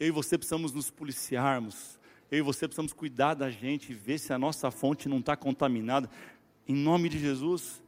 Eu 0.00 0.08
e 0.08 0.10
você 0.10 0.36
precisamos 0.36 0.72
nos 0.72 0.90
policiarmos. 0.90 2.00
Eu 2.28 2.38
e 2.38 2.42
você 2.42 2.66
precisamos 2.66 2.92
cuidar 2.92 3.34
da 3.34 3.48
gente 3.48 3.92
e 3.92 3.94
ver 3.94 4.18
se 4.18 4.32
a 4.32 4.38
nossa 4.38 4.72
fonte 4.72 5.08
não 5.08 5.18
está 5.18 5.36
contaminada. 5.36 6.10
Em 6.66 6.74
nome 6.74 7.08
de 7.08 7.18
Jesus. 7.20 7.80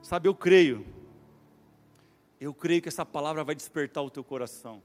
Sabe, 0.00 0.28
eu 0.28 0.34
creio 0.34 0.86
eu 2.40 2.54
creio 2.54 2.80
que 2.80 2.88
essa 2.88 3.04
palavra 3.04 3.42
vai 3.42 3.54
despertar 3.54 4.00
o 4.02 4.10
teu 4.10 4.22
coração. 4.22 4.80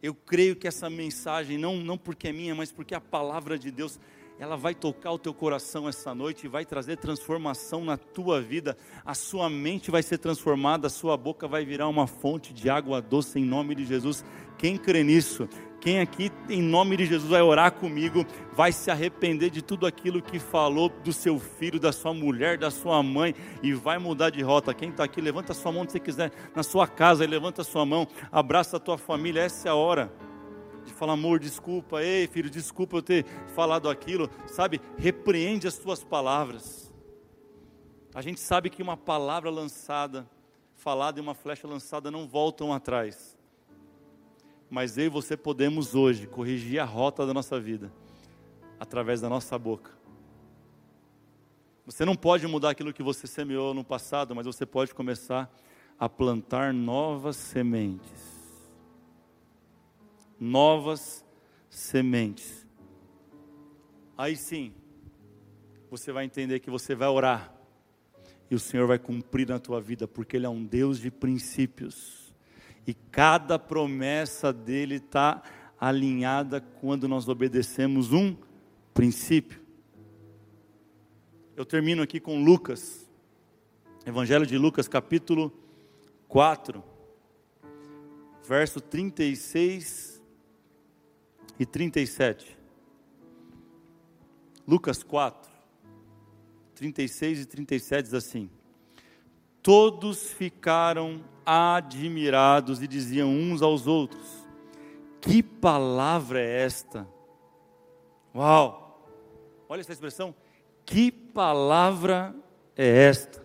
Eu 0.00 0.14
creio 0.14 0.54
que 0.54 0.68
essa 0.68 0.88
mensagem, 0.88 1.58
não, 1.58 1.78
não 1.78 1.98
porque 1.98 2.28
é 2.28 2.32
minha, 2.32 2.54
mas 2.54 2.70
porque 2.70 2.94
a 2.94 3.00
palavra 3.00 3.58
de 3.58 3.72
Deus, 3.72 3.98
ela 4.38 4.56
vai 4.56 4.74
tocar 4.74 5.10
o 5.10 5.18
teu 5.18 5.34
coração 5.34 5.88
essa 5.88 6.14
noite 6.14 6.44
e 6.44 6.48
vai 6.48 6.64
trazer 6.64 6.96
transformação 6.96 7.84
na 7.84 7.96
tua 7.96 8.40
vida. 8.40 8.76
A 9.04 9.12
sua 9.14 9.50
mente 9.50 9.90
vai 9.90 10.02
ser 10.02 10.18
transformada, 10.18 10.86
a 10.86 10.90
sua 10.90 11.16
boca 11.16 11.48
vai 11.48 11.64
virar 11.64 11.88
uma 11.88 12.06
fonte 12.06 12.54
de 12.54 12.70
água 12.70 13.02
doce 13.02 13.40
em 13.40 13.44
nome 13.44 13.74
de 13.74 13.84
Jesus. 13.84 14.24
Quem 14.56 14.76
crê 14.76 15.02
nisso, 15.02 15.48
quem 15.80 15.98
aqui, 16.00 16.30
em 16.48 16.62
nome 16.62 16.96
de 16.96 17.06
Jesus, 17.06 17.30
vai 17.30 17.42
orar 17.42 17.72
comigo, 17.72 18.24
vai 18.52 18.70
se 18.70 18.90
arrepender 18.90 19.50
de 19.50 19.60
tudo 19.60 19.86
aquilo 19.86 20.22
que 20.22 20.38
falou 20.38 20.88
do 20.88 21.12
seu 21.12 21.38
filho, 21.38 21.80
da 21.80 21.92
sua 21.92 22.14
mulher, 22.14 22.58
da 22.58 22.70
sua 22.70 23.02
mãe, 23.02 23.34
e 23.62 23.72
vai 23.72 23.98
mudar 23.98 24.30
de 24.30 24.42
rota. 24.42 24.74
Quem 24.74 24.90
está 24.90 25.04
aqui, 25.04 25.20
levanta 25.20 25.52
a 25.52 25.54
sua 25.54 25.72
mão 25.72 25.88
se 25.88 25.98
quiser, 25.98 26.32
na 26.54 26.62
sua 26.62 26.86
casa, 26.86 27.26
levanta 27.26 27.62
a 27.62 27.64
sua 27.64 27.84
mão, 27.84 28.06
abraça 28.30 28.76
a 28.76 28.80
tua 28.80 28.98
família, 28.98 29.42
essa 29.42 29.68
é 29.68 29.70
a 29.70 29.74
hora 29.74 30.12
de 30.88 30.94
falar, 30.94 31.12
amor, 31.12 31.38
desculpa, 31.38 32.02
ei 32.02 32.26
filho, 32.26 32.50
desculpa 32.50 32.96
eu 32.96 33.02
ter 33.02 33.24
falado 33.54 33.88
aquilo, 33.88 34.30
sabe? 34.46 34.80
Repreende 34.96 35.66
as 35.66 35.76
tuas 35.76 36.02
palavras. 36.02 36.92
A 38.14 38.22
gente 38.22 38.40
sabe 38.40 38.70
que 38.70 38.82
uma 38.82 38.96
palavra 38.96 39.50
lançada, 39.50 40.28
falada 40.74 41.18
e 41.18 41.22
uma 41.22 41.34
flecha 41.34 41.66
lançada 41.68 42.10
não 42.10 42.26
voltam 42.26 42.72
atrás 42.72 43.38
mas 44.70 44.98
eu 44.98 45.06
e 45.06 45.08
você 45.08 45.36
podemos 45.36 45.94
hoje 45.94 46.26
corrigir 46.26 46.78
a 46.78 46.84
rota 46.84 47.24
da 47.26 47.32
nossa 47.32 47.58
vida 47.58 47.92
através 48.78 49.20
da 49.20 49.28
nossa 49.28 49.58
boca. 49.58 49.90
Você 51.86 52.04
não 52.04 52.14
pode 52.14 52.46
mudar 52.46 52.70
aquilo 52.70 52.92
que 52.92 53.02
você 53.02 53.26
semeou 53.26 53.72
no 53.72 53.82
passado, 53.82 54.34
mas 54.34 54.44
você 54.44 54.66
pode 54.66 54.94
começar 54.94 55.50
a 55.98 56.08
plantar 56.08 56.72
novas 56.72 57.36
sementes. 57.36 58.37
Novas 60.38 61.24
sementes. 61.68 62.66
Aí 64.16 64.36
sim, 64.36 64.72
você 65.90 66.12
vai 66.12 66.24
entender 66.24 66.60
que 66.60 66.70
você 66.70 66.94
vai 66.94 67.08
orar 67.08 67.54
e 68.50 68.54
o 68.54 68.58
Senhor 68.58 68.86
vai 68.86 68.98
cumprir 68.98 69.48
na 69.48 69.58
tua 69.58 69.80
vida, 69.80 70.08
porque 70.08 70.36
Ele 70.36 70.46
é 70.46 70.48
um 70.48 70.64
Deus 70.64 70.98
de 70.98 71.10
princípios. 71.10 72.34
E 72.86 72.94
cada 72.94 73.58
promessa 73.58 74.52
dele 74.52 74.96
está 74.96 75.42
alinhada 75.78 76.60
quando 76.60 77.06
nós 77.06 77.28
obedecemos 77.28 78.12
um 78.12 78.36
princípio. 78.94 79.60
Eu 81.54 81.64
termino 81.64 82.02
aqui 82.02 82.18
com 82.18 82.42
Lucas, 82.42 83.08
Evangelho 84.06 84.46
de 84.46 84.56
Lucas, 84.56 84.88
capítulo 84.88 85.52
4, 86.28 86.82
verso 88.46 88.80
36 88.80 90.17
e 91.58 91.66
37. 91.66 92.56
Lucas 94.66 95.02
4, 95.02 95.50
36 96.74 97.40
e 97.40 97.46
37 97.46 98.04
diz 98.04 98.14
assim: 98.14 98.50
Todos 99.62 100.32
ficaram 100.32 101.24
admirados 101.44 102.82
e 102.82 102.86
diziam 102.86 103.30
uns 103.30 103.62
aos 103.62 103.86
outros: 103.86 104.46
Que 105.20 105.42
palavra 105.42 106.40
é 106.40 106.64
esta? 106.64 107.08
Uau! 108.34 108.88
Olha 109.68 109.80
essa 109.80 109.92
expressão. 109.92 110.34
Que 110.84 111.10
palavra 111.10 112.34
é 112.76 112.86
esta? 112.86 113.44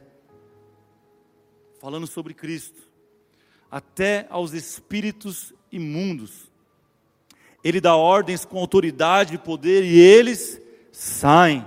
Falando 1.79 2.07
sobre 2.07 2.33
Cristo. 2.33 2.87
Até 3.69 4.27
aos 4.29 4.53
espíritos 4.53 5.53
imundos. 5.71 6.52
Ele 7.63 7.79
dá 7.79 7.95
ordens 7.95 8.43
com 8.43 8.59
autoridade 8.59 9.35
e 9.35 9.37
poder 9.37 9.83
e 9.83 9.99
eles 9.99 10.61
saem. 10.91 11.65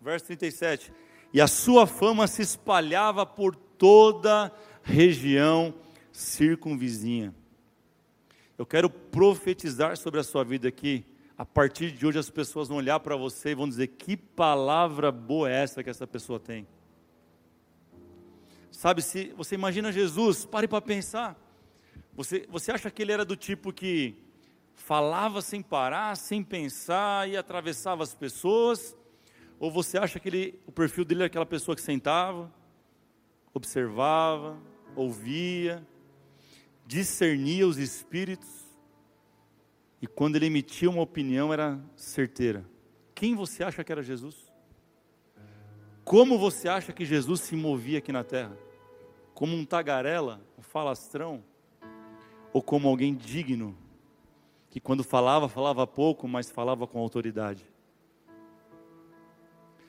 Verso 0.00 0.26
37. 0.26 0.92
E 1.32 1.40
a 1.40 1.48
sua 1.48 1.86
fama 1.86 2.26
se 2.26 2.42
espalhava 2.42 3.26
por 3.26 3.56
toda 3.56 4.52
região 4.82 5.74
circunvizinha. 6.12 7.34
Eu 8.56 8.64
quero 8.64 8.88
profetizar 8.88 9.96
sobre 9.96 10.20
a 10.20 10.24
sua 10.24 10.44
vida 10.44 10.68
aqui. 10.68 11.04
A 11.36 11.44
partir 11.44 11.92
de 11.92 12.06
hoje 12.06 12.18
as 12.18 12.30
pessoas 12.30 12.68
vão 12.68 12.78
olhar 12.78 13.00
para 13.00 13.16
você 13.16 13.50
e 13.50 13.54
vão 13.54 13.68
dizer: 13.68 13.88
que 13.88 14.16
palavra 14.16 15.12
boa 15.12 15.50
é 15.50 15.62
essa 15.62 15.82
que 15.82 15.90
essa 15.90 16.06
pessoa 16.06 16.40
tem. 16.40 16.66
Sabe, 18.70 19.02
se 19.02 19.34
você 19.36 19.54
imagina 19.54 19.92
Jesus, 19.92 20.46
pare 20.46 20.68
para 20.68 20.80
pensar. 20.80 21.36
Você, 22.14 22.46
você 22.48 22.72
acha 22.72 22.90
que 22.90 23.02
ele 23.02 23.12
era 23.12 23.24
do 23.24 23.36
tipo 23.36 23.72
que 23.72 24.14
falava 24.76 25.42
sem 25.42 25.62
parar, 25.62 26.16
sem 26.16 26.44
pensar 26.44 27.28
e 27.28 27.36
atravessava 27.36 28.04
as 28.04 28.14
pessoas? 28.14 28.96
Ou 29.58 29.70
você 29.70 29.98
acha 29.98 30.20
que 30.20 30.28
ele, 30.28 30.60
o 30.66 30.70
perfil 30.70 31.04
dele 31.04 31.22
era 31.22 31.26
aquela 31.26 31.46
pessoa 31.46 31.74
que 31.74 31.82
sentava, 31.82 32.52
observava, 33.52 34.56
ouvia, 34.94 35.84
discernia 36.86 37.66
os 37.66 37.78
espíritos, 37.78 38.66
e 40.00 40.06
quando 40.06 40.36
ele 40.36 40.46
emitia 40.46 40.90
uma 40.90 41.02
opinião 41.02 41.52
era 41.52 41.80
certeira. 41.96 42.64
Quem 43.14 43.34
você 43.34 43.64
acha 43.64 43.82
que 43.82 43.90
era 43.90 44.02
Jesus? 44.02 44.52
Como 46.04 46.38
você 46.38 46.68
acha 46.68 46.92
que 46.92 47.04
Jesus 47.04 47.40
se 47.40 47.56
movia 47.56 47.98
aqui 47.98 48.12
na 48.12 48.22
terra? 48.22 48.56
Como 49.34 49.56
um 49.56 49.64
tagarela, 49.64 50.40
um 50.56 50.62
falastrão? 50.62 51.42
Ou 52.52 52.62
como 52.62 52.88
alguém 52.88 53.14
digno, 53.14 53.76
que 54.76 54.80
quando 54.80 55.02
falava, 55.02 55.48
falava 55.48 55.86
pouco, 55.86 56.28
mas 56.28 56.50
falava 56.50 56.86
com 56.86 56.98
autoridade? 56.98 57.64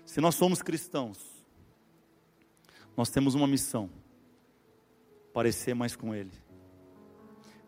Se 0.06 0.22
nós 0.22 0.34
somos 0.36 0.62
cristãos, 0.62 1.20
nós 2.96 3.10
temos 3.10 3.36
uma 3.36 3.46
missão 3.46 3.90
parecer 5.34 5.74
mais 5.74 5.94
com 5.94 6.16
Ele. 6.16 6.32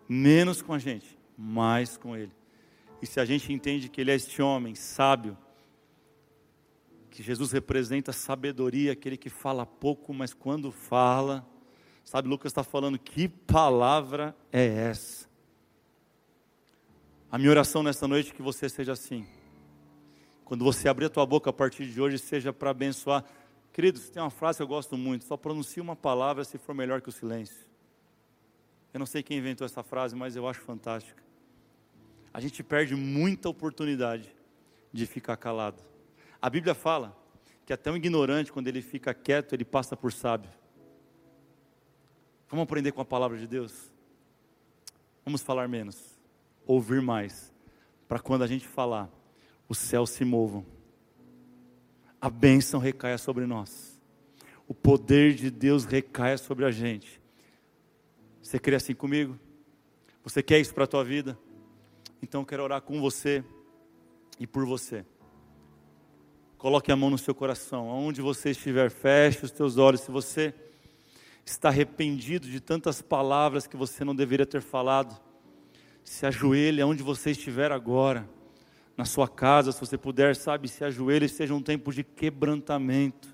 Menos 0.07 0.61
com 0.61 0.71
a 0.71 0.79
gente, 0.79 1.19
mais 1.37 1.97
com 1.97 2.15
Ele. 2.15 2.31
E 3.01 3.05
se 3.05 3.19
a 3.19 3.25
gente 3.25 3.51
entende 3.51 3.89
que 3.89 3.99
Ele 3.99 4.11
é 4.11 4.15
este 4.15 4.41
homem 4.41 4.73
sábio, 4.73 5.37
que 7.09 7.21
Jesus 7.21 7.51
representa 7.51 8.13
sabedoria, 8.13 8.93
aquele 8.93 9.17
que 9.17 9.29
fala 9.29 9.65
pouco, 9.65 10.13
mas 10.13 10.33
quando 10.33 10.71
fala, 10.71 11.45
sabe, 12.01 12.29
Lucas 12.29 12.51
está 12.51 12.63
falando, 12.63 12.97
que 12.97 13.27
palavra 13.27 14.33
é 14.53 14.65
essa? 14.65 15.28
A 17.31 17.37
minha 17.37 17.51
oração 17.51 17.83
nesta 17.83 18.07
noite 18.07 18.31
é 18.31 18.33
que 18.33 18.41
você 18.41 18.67
seja 18.67 18.93
assim. 18.93 19.25
Quando 20.43 20.63
você 20.63 20.89
abrir 20.89 21.05
a 21.05 21.09
tua 21.09 21.25
boca 21.25 21.49
a 21.49 21.53
partir 21.53 21.85
de 21.85 22.01
hoje, 22.01 22.17
seja 22.17 22.51
para 22.51 22.71
abençoar 22.71 23.23
Queridos, 23.71 24.09
tem 24.09 24.21
uma 24.21 24.29
frase 24.29 24.57
que 24.57 24.63
eu 24.63 24.67
gosto 24.67 24.97
muito: 24.97 25.25
só 25.25 25.37
pronuncie 25.37 25.81
uma 25.81 25.95
palavra 25.95 26.43
se 26.43 26.57
for 26.57 26.73
melhor 26.73 27.01
que 27.01 27.09
o 27.09 27.11
silêncio. 27.11 27.67
Eu 28.93 28.99
não 28.99 29.05
sei 29.05 29.21
quem 29.21 29.37
inventou 29.37 29.65
essa 29.65 29.83
frase, 29.83 30.15
mas 30.15 30.35
eu 30.35 30.47
acho 30.47 30.61
fantástica. 30.61 31.23
A 32.33 32.39
gente 32.39 32.63
perde 32.63 32.95
muita 32.95 33.49
oportunidade 33.49 34.35
de 34.91 35.05
ficar 35.05 35.37
calado. 35.37 35.81
A 36.41 36.49
Bíblia 36.49 36.73
fala 36.73 37.15
que 37.65 37.73
até 37.73 37.91
um 37.91 37.95
ignorante, 37.95 38.51
quando 38.51 38.67
ele 38.67 38.81
fica 38.81 39.13
quieto, 39.13 39.53
ele 39.53 39.65
passa 39.65 39.95
por 39.95 40.11
sábio. 40.11 40.49
Vamos 42.49 42.63
aprender 42.63 42.91
com 42.91 43.01
a 43.01 43.05
palavra 43.05 43.37
de 43.37 43.45
Deus? 43.45 43.91
Vamos 45.23 45.41
falar 45.43 45.67
menos, 45.67 46.08
ouvir 46.71 47.01
mais, 47.01 47.51
para 48.07 48.19
quando 48.19 48.43
a 48.43 48.47
gente 48.47 48.67
falar, 48.67 49.09
os 49.67 49.79
céus 49.79 50.11
se 50.11 50.23
movam, 50.23 50.63
a 52.21 52.29
bênção 52.29 52.79
recaia 52.79 53.17
sobre 53.17 53.47
nós, 53.47 53.99
o 54.67 54.73
poder 54.73 55.33
de 55.33 55.49
Deus 55.49 55.83
recaia 55.83 56.37
sobre 56.37 56.65
a 56.65 56.69
gente. 56.69 57.19
Você 58.39 58.59
crê 58.59 58.75
assim 58.75 58.93
comigo? 58.93 59.35
Você 60.23 60.43
quer 60.43 60.59
isso 60.59 60.71
para 60.75 60.83
a 60.83 60.87
tua 60.87 61.03
vida? 61.03 61.35
Então 62.21 62.41
eu 62.41 62.45
quero 62.45 62.61
orar 62.61 62.83
com 62.83 63.01
você 63.01 63.43
e 64.39 64.45
por 64.45 64.63
você. 64.63 65.03
Coloque 66.59 66.91
a 66.91 66.95
mão 66.95 67.09
no 67.09 67.17
seu 67.17 67.33
coração, 67.33 67.89
aonde 67.89 68.21
você 68.21 68.51
estiver, 68.51 68.91
feche 68.91 69.43
os 69.43 69.51
teus 69.51 69.77
olhos. 69.77 70.01
Se 70.01 70.11
você 70.11 70.53
está 71.43 71.69
arrependido 71.69 72.47
de 72.47 72.59
tantas 72.59 73.01
palavras 73.01 73.65
que 73.65 73.75
você 73.75 74.03
não 74.03 74.15
deveria 74.15 74.45
ter 74.45 74.61
falado, 74.61 75.19
se 76.09 76.25
ajoelhe 76.25 76.81
aonde 76.81 77.03
você 77.03 77.29
estiver 77.29 77.71
agora, 77.71 78.27
na 78.97 79.05
sua 79.05 79.27
casa, 79.27 79.71
se 79.71 79.79
você 79.79 79.95
puder, 79.95 80.35
sabe, 80.35 80.67
se 80.67 80.83
ajoelhe, 80.83 81.29
seja 81.29 81.53
um 81.53 81.61
tempo 81.61 81.93
de 81.93 82.03
quebrantamento, 82.03 83.27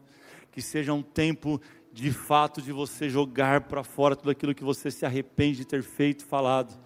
que 0.52 0.62
seja 0.62 0.92
um 0.92 1.02
tempo 1.02 1.62
de 1.94 2.12
fato 2.12 2.62
de 2.62 2.74
você 2.74 3.10
jogar 3.10 3.62
para 3.62 3.82
fora 3.82 4.14
tudo 4.14 4.30
aquilo 4.30 4.54
que 4.54 4.64
você 4.64 4.92
se 4.92 5.06
arrepende 5.06 5.60
de 5.60 5.66
ter 5.66 5.84
feito, 5.84 6.26
falado 6.26 6.78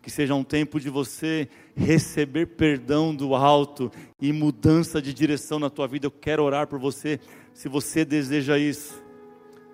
que 0.00 0.10
seja 0.10 0.34
um 0.34 0.42
tempo 0.42 0.80
de 0.80 0.88
você 0.88 1.46
receber 1.76 2.46
perdão 2.46 3.14
do 3.14 3.34
alto 3.34 3.92
e 4.18 4.32
mudança 4.32 5.02
de 5.02 5.12
direção 5.12 5.58
na 5.58 5.68
tua 5.68 5.86
vida. 5.86 6.06
Eu 6.06 6.10
quero 6.10 6.42
orar 6.42 6.66
por 6.66 6.78
você, 6.78 7.20
se 7.52 7.68
você 7.68 8.06
deseja 8.06 8.56
isso. 8.56 9.04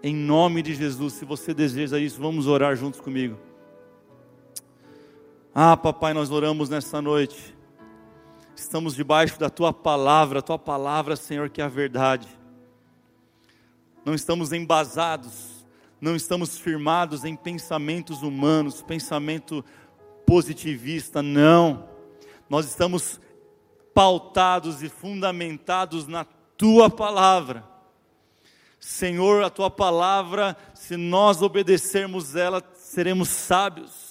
Em 0.02 0.12
nome 0.12 0.60
de 0.60 0.74
Jesus, 0.74 1.12
se 1.12 1.24
você 1.24 1.54
deseja 1.54 2.00
isso, 2.00 2.20
vamos 2.20 2.48
orar 2.48 2.74
juntos 2.74 3.00
comigo. 3.00 3.38
Ah, 5.58 5.74
papai, 5.74 6.12
nós 6.12 6.30
oramos 6.30 6.68
nessa 6.68 7.00
noite. 7.00 7.56
Estamos 8.54 8.94
debaixo 8.94 9.40
da 9.40 9.48
tua 9.48 9.72
palavra, 9.72 10.42
tua 10.42 10.58
palavra, 10.58 11.16
Senhor, 11.16 11.48
que 11.48 11.62
é 11.62 11.64
a 11.64 11.68
verdade. 11.68 12.28
Não 14.04 14.14
estamos 14.14 14.52
embasados, 14.52 15.66
não 15.98 16.14
estamos 16.14 16.58
firmados 16.58 17.24
em 17.24 17.34
pensamentos 17.34 18.22
humanos, 18.22 18.82
pensamento 18.82 19.64
positivista, 20.26 21.22
não. 21.22 21.88
Nós 22.50 22.66
estamos 22.66 23.18
pautados 23.94 24.82
e 24.82 24.90
fundamentados 24.90 26.06
na 26.06 26.26
tua 26.58 26.90
palavra. 26.90 27.64
Senhor, 28.78 29.42
a 29.42 29.48
tua 29.48 29.70
palavra, 29.70 30.54
se 30.74 30.98
nós 30.98 31.40
obedecermos 31.40 32.36
ela, 32.36 32.62
seremos 32.74 33.30
sábios, 33.30 34.05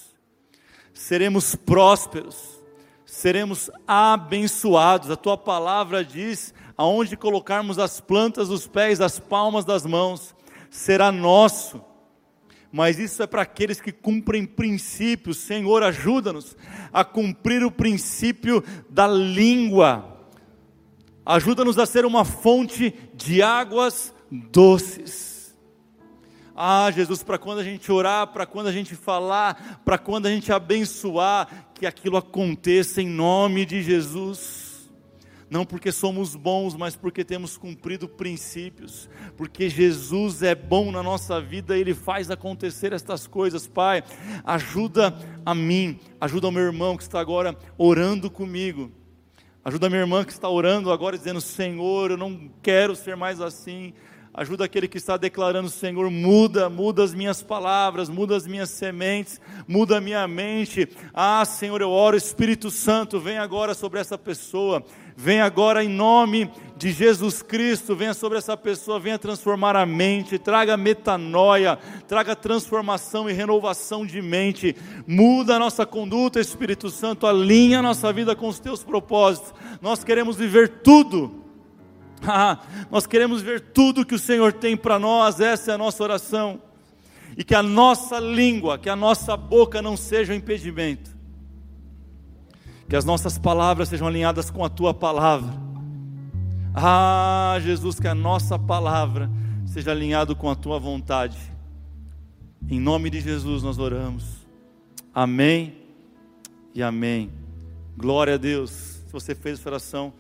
seremos 0.95 1.55
prósperos, 1.55 2.59
seremos 3.05 3.69
abençoados. 3.87 5.11
A 5.11 5.15
tua 5.15 5.37
palavra 5.37 6.03
diz: 6.03 6.55
aonde 6.75 7.15
colocarmos 7.15 7.77
as 7.77 8.01
plantas 8.01 8.47
dos 8.47 8.65
pés, 8.65 8.99
as 8.99 9.19
palmas 9.19 9.63
das 9.63 9.85
mãos, 9.85 10.33
será 10.71 11.11
nosso 11.11 11.79
mas 12.75 12.99
isso 12.99 13.23
é 13.23 13.27
para 13.27 13.41
aqueles 13.41 13.79
que 13.79 13.89
cumprem 13.89 14.45
princípios. 14.45 15.37
Senhor, 15.37 15.81
ajuda-nos 15.81 16.57
a 16.91 17.05
cumprir 17.05 17.63
o 17.63 17.71
princípio 17.71 18.61
da 18.89 19.07
língua. 19.07 20.27
Ajuda-nos 21.25 21.79
a 21.79 21.85
ser 21.85 22.05
uma 22.05 22.25
fonte 22.25 22.93
de 23.13 23.41
águas 23.41 24.13
doces. 24.29 25.34
Ah, 26.55 26.89
Jesus, 26.89 27.21
para 27.21 27.37
quando 27.37 27.59
a 27.59 27.63
gente 27.63 27.91
orar, 27.91 28.27
para 28.27 28.45
quando 28.45 28.67
a 28.67 28.71
gente 28.71 28.95
falar, 28.95 29.81
para 29.83 29.97
quando 29.97 30.27
a 30.27 30.31
gente 30.31 30.53
abençoar, 30.53 31.67
que 31.73 31.85
aquilo 31.85 32.15
aconteça 32.15 33.01
em 33.01 33.07
nome 33.07 33.65
de 33.65 33.81
Jesus 33.81 34.65
não 35.49 35.65
porque 35.65 35.91
somos 35.91 36.35
bons, 36.35 36.75
mas 36.75 36.95
porque 36.95 37.23
temos 37.23 37.57
cumprido 37.57 38.07
princípios, 38.09 39.09
porque 39.37 39.69
Jesus 39.69 40.41
é 40.41 40.55
bom 40.55 40.91
na 40.91 41.03
nossa 41.03 41.39
vida, 41.39 41.77
Ele 41.77 41.93
faz 41.93 42.31
acontecer 42.31 42.93
estas 42.93 43.27
coisas, 43.27 43.67
Pai. 43.67 44.03
Ajuda 44.43 45.15
a 45.45 45.53
mim, 45.53 45.99
ajuda 46.19 46.47
o 46.47 46.51
meu 46.51 46.63
irmão 46.63 46.97
que 46.97 47.03
está 47.03 47.19
agora 47.19 47.55
orando 47.77 48.29
comigo, 48.29 48.91
ajuda 49.63 49.85
a 49.87 49.89
minha 49.89 50.01
irmã 50.01 50.25
que 50.25 50.31
está 50.31 50.49
orando 50.49 50.91
agora, 50.91 51.17
dizendo: 51.17 51.39
Senhor, 51.39 52.11
eu 52.11 52.17
não 52.17 52.49
quero 52.61 52.95
ser 52.95 53.15
mais 53.15 53.39
assim. 53.39 53.93
Ajuda 54.35 54.65
aquele 54.65 54.87
que 54.87 54.97
está 54.97 55.17
declarando, 55.17 55.69
Senhor, 55.69 56.11
muda, 56.11 56.69
muda 56.69 57.03
as 57.03 57.13
minhas 57.13 57.41
palavras, 57.41 58.09
muda 58.09 58.35
as 58.35 58.45
minhas 58.45 58.69
sementes, 58.69 59.39
muda 59.67 59.97
a 59.97 60.01
minha 60.01 60.27
mente. 60.27 60.87
Ah, 61.13 61.45
Senhor, 61.45 61.81
eu 61.81 61.89
oro, 61.89 62.17
Espírito 62.17 62.69
Santo, 62.69 63.19
vem 63.19 63.37
agora 63.37 63.73
sobre 63.73 63.99
essa 63.99 64.17
pessoa 64.17 64.83
Venha 65.17 65.45
agora 65.45 65.81
em 65.81 65.87
nome 65.87 66.51
de 66.75 66.91
Jesus 66.91 67.41
Cristo, 67.41 67.95
venha 67.95 68.13
sobre 68.13 68.37
essa 68.37 68.57
pessoa, 68.57 68.99
venha 68.99 69.17
transformar 69.17 69.73
a 69.73 69.85
mente, 69.85 70.37
traga 70.37 70.75
metanoia, 70.75 71.79
traga 72.05 72.35
transformação 72.35 73.29
e 73.29 73.33
renovação 73.33 74.05
de 74.05 74.21
mente, 74.21 74.75
muda 75.07 75.55
a 75.55 75.59
nossa 75.59 75.85
conduta, 75.85 76.41
Espírito 76.41 76.89
Santo, 76.89 77.25
alinha 77.25 77.79
a 77.79 77.81
nossa 77.81 78.11
vida 78.11 78.35
com 78.35 78.49
os 78.49 78.59
teus 78.59 78.83
propósitos. 78.83 79.53
Nós 79.81 80.03
queremos 80.03 80.35
viver 80.35 80.81
tudo. 80.83 81.44
Ah, 82.27 82.59
nós 82.89 83.05
queremos 83.05 83.41
ver 83.41 83.61
tudo 83.61 84.05
que 84.05 84.15
o 84.15 84.19
Senhor 84.19 84.53
tem 84.53 84.75
para 84.75 84.97
nós, 84.97 85.39
essa 85.39 85.71
é 85.71 85.75
a 85.75 85.77
nossa 85.77 86.03
oração. 86.03 86.61
E 87.37 87.43
que 87.43 87.53
a 87.53 87.61
nossa 87.61 88.19
língua, 88.19 88.77
que 88.77 88.89
a 88.89 88.95
nossa 88.95 89.35
boca 89.35 89.81
não 89.81 89.95
seja 89.95 90.33
um 90.33 90.35
impedimento 90.35 91.15
que 92.87 92.95
as 92.95 93.05
nossas 93.05 93.37
palavras 93.37 93.89
sejam 93.89 94.07
alinhadas 94.07 94.49
com 94.49 94.63
a 94.63 94.69
tua 94.69 94.93
palavra. 94.93 95.53
Ah, 96.73 97.57
Jesus, 97.61 97.99
que 97.99 98.07
a 98.07 98.15
nossa 98.15 98.59
palavra 98.59 99.29
seja 99.65 99.91
alinhada 99.91 100.35
com 100.35 100.49
a 100.49 100.55
tua 100.55 100.79
vontade. 100.79 101.37
Em 102.69 102.79
nome 102.79 103.09
de 103.09 103.21
Jesus 103.21 103.63
nós 103.63 103.79
oramos. 103.79 104.45
Amém 105.13 105.75
e 106.73 106.83
amém. 106.83 107.31
Glória 107.97 108.35
a 108.35 108.37
Deus. 108.37 108.69
Se 108.69 109.11
você 109.11 109.33
fez 109.33 109.59
essa 109.59 109.69
oração, 109.69 110.13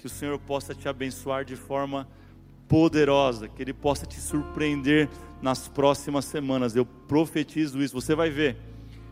que 0.00 0.06
o 0.06 0.10
Senhor 0.10 0.38
possa 0.38 0.74
te 0.74 0.88
abençoar 0.88 1.44
de 1.44 1.56
forma 1.56 2.08
poderosa, 2.66 3.48
que 3.48 3.62
Ele 3.62 3.72
possa 3.72 4.06
te 4.06 4.20
surpreender 4.20 5.08
nas 5.42 5.68
próximas 5.68 6.24
semanas. 6.24 6.74
Eu 6.74 6.84
profetizo 6.84 7.82
isso. 7.82 7.94
Você 7.94 8.14
vai 8.14 8.30
ver, 8.30 8.56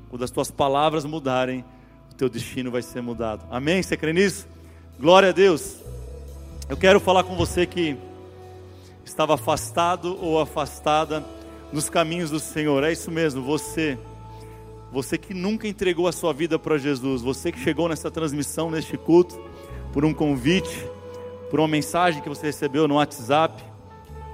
quando 0.08 0.24
as 0.24 0.30
tuas 0.30 0.50
palavras 0.50 1.04
mudarem 1.04 1.64
teu 2.18 2.28
destino 2.28 2.68
vai 2.68 2.82
ser 2.82 3.00
mudado. 3.00 3.46
Amém? 3.48 3.80
Você 3.80 3.96
crê 3.96 4.12
nisso? 4.12 4.48
Glória 4.98 5.28
a 5.28 5.32
Deus. 5.32 5.76
Eu 6.68 6.76
quero 6.76 6.98
falar 6.98 7.22
com 7.22 7.36
você 7.36 7.64
que 7.64 7.96
estava 9.04 9.34
afastado 9.34 10.18
ou 10.20 10.40
afastada 10.40 11.24
nos 11.72 11.88
caminhos 11.88 12.28
do 12.28 12.40
Senhor. 12.40 12.82
É 12.82 12.90
isso 12.90 13.08
mesmo, 13.08 13.40
você. 13.40 13.96
Você 14.90 15.16
que 15.16 15.32
nunca 15.32 15.68
entregou 15.68 16.08
a 16.08 16.12
sua 16.12 16.32
vida 16.32 16.58
para 16.58 16.76
Jesus, 16.76 17.22
você 17.22 17.52
que 17.52 17.60
chegou 17.60 17.88
nessa 17.88 18.10
transmissão, 18.10 18.68
neste 18.68 18.96
culto, 18.96 19.38
por 19.92 20.04
um 20.04 20.12
convite, 20.12 20.86
por 21.50 21.60
uma 21.60 21.68
mensagem 21.68 22.22
que 22.22 22.28
você 22.28 22.46
recebeu 22.46 22.86
no 22.86 22.96
WhatsApp, 22.96 23.62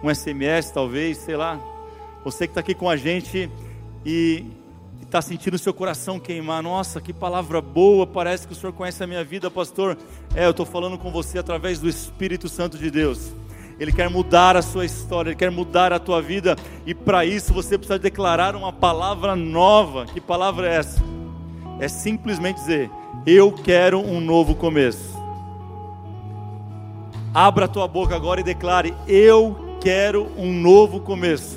um 0.03 0.15
SMS 0.15 0.71
talvez, 0.71 1.19
sei 1.19 1.37
lá. 1.37 1.61
Você 2.25 2.47
que 2.47 2.53
está 2.53 2.61
aqui 2.61 2.75
com 2.75 2.89
a 2.89 2.97
gente 2.97 3.51
e 4.05 4.45
está 5.03 5.23
sentindo 5.23 5.55
o 5.55 5.59
seu 5.59 5.73
coração 5.73 6.19
queimar. 6.19 6.63
Nossa, 6.63 7.01
que 7.01 7.13
palavra 7.13 7.61
boa, 7.61 8.07
parece 8.07 8.47
que 8.47 8.53
o 8.53 8.57
Senhor 8.57 8.73
conhece 8.73 9.03
a 9.03 9.07
minha 9.07 9.23
vida, 9.23 9.51
pastor. 9.51 9.97
É, 10.35 10.45
eu 10.45 10.51
estou 10.51 10.67
falando 10.67 10.99
com 10.99 11.11
você 11.11 11.39
através 11.39 11.79
do 11.79 11.89
Espírito 11.89 12.49
Santo 12.49 12.77
de 12.77 12.91
Deus. 12.91 13.33
Ele 13.79 13.93
quer 13.93 14.09
mudar 14.11 14.57
a 14.57 14.63
sua 14.63 14.85
história, 14.85 15.31
Ele 15.31 15.37
quer 15.37 15.51
mudar 15.51 15.93
a 15.93 15.99
tua 15.99 16.21
vida, 16.21 16.57
e 16.87 16.95
para 16.95 17.25
isso 17.25 17.53
você 17.53 17.77
precisa 17.77 17.99
declarar 17.99 18.55
uma 18.55 18.73
palavra 18.73 19.35
nova. 19.35 20.07
Que 20.07 20.21
palavra 20.21 20.69
é 20.69 20.77
essa? 20.77 21.03
É 21.81 21.89
simplesmente 21.89 22.57
dizer: 22.57 22.91
Eu 23.27 23.53
quero 23.53 24.01
um 24.01 24.21
novo 24.21 24.55
começo. 24.55 25.14
Abra 27.35 27.65
a 27.65 27.69
tua 27.69 27.89
boca 27.89 28.15
agora 28.15 28.39
e 28.39 28.45
declare: 28.45 28.95
Eu 29.09 29.77
quero 29.81 30.31
um 30.39 30.53
novo 30.53 31.01
começo. 31.01 31.57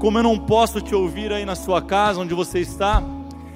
Como 0.00 0.18
eu 0.18 0.22
não 0.24 0.36
posso 0.36 0.80
te 0.80 0.96
ouvir 0.96 1.32
aí 1.32 1.44
na 1.44 1.54
sua 1.54 1.80
casa, 1.80 2.18
onde 2.18 2.34
você 2.34 2.58
está, 2.58 3.00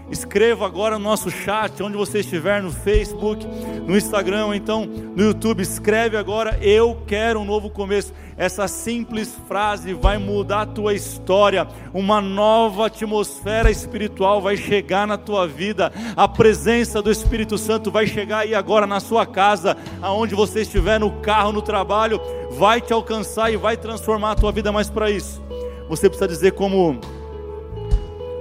escreva 0.08 0.64
agora 0.64 0.96
no 0.96 1.02
nosso 1.02 1.28
chat, 1.28 1.82
onde 1.82 1.96
você 1.96 2.20
estiver, 2.20 2.62
no 2.62 2.70
Facebook, 2.70 3.44
no 3.84 3.96
Instagram, 3.96 4.46
ou 4.46 4.54
então 4.54 4.86
no 4.86 5.24
YouTube, 5.24 5.60
escreve 5.60 6.16
agora, 6.16 6.56
eu 6.62 7.02
quero 7.04 7.40
um 7.40 7.44
novo 7.44 7.68
começo. 7.68 8.12
Essa 8.36 8.68
simples 8.68 9.34
frase 9.48 9.94
vai 9.94 10.18
mudar 10.18 10.62
a 10.62 10.66
tua 10.66 10.92
história, 10.92 11.66
uma 11.94 12.20
nova 12.20 12.86
atmosfera 12.86 13.70
espiritual 13.70 14.42
vai 14.42 14.58
chegar 14.58 15.06
na 15.06 15.16
tua 15.16 15.48
vida, 15.48 15.90
a 16.14 16.28
presença 16.28 17.00
do 17.00 17.10
Espírito 17.10 17.56
Santo 17.56 17.90
vai 17.90 18.06
chegar 18.06 18.40
aí 18.40 18.54
agora 18.54 18.86
na 18.86 19.00
sua 19.00 19.24
casa, 19.24 19.74
aonde 20.02 20.34
você 20.34 20.60
estiver, 20.60 21.00
no 21.00 21.12
carro, 21.22 21.50
no 21.50 21.62
trabalho, 21.62 22.20
vai 22.50 22.78
te 22.78 22.92
alcançar 22.92 23.50
e 23.50 23.56
vai 23.56 23.74
transformar 23.74 24.32
a 24.32 24.36
tua 24.36 24.52
vida 24.52 24.70
mais 24.70 24.90
para 24.90 25.10
isso. 25.10 25.42
Você 25.88 26.06
precisa 26.08 26.28
dizer 26.28 26.52
como 26.52 27.00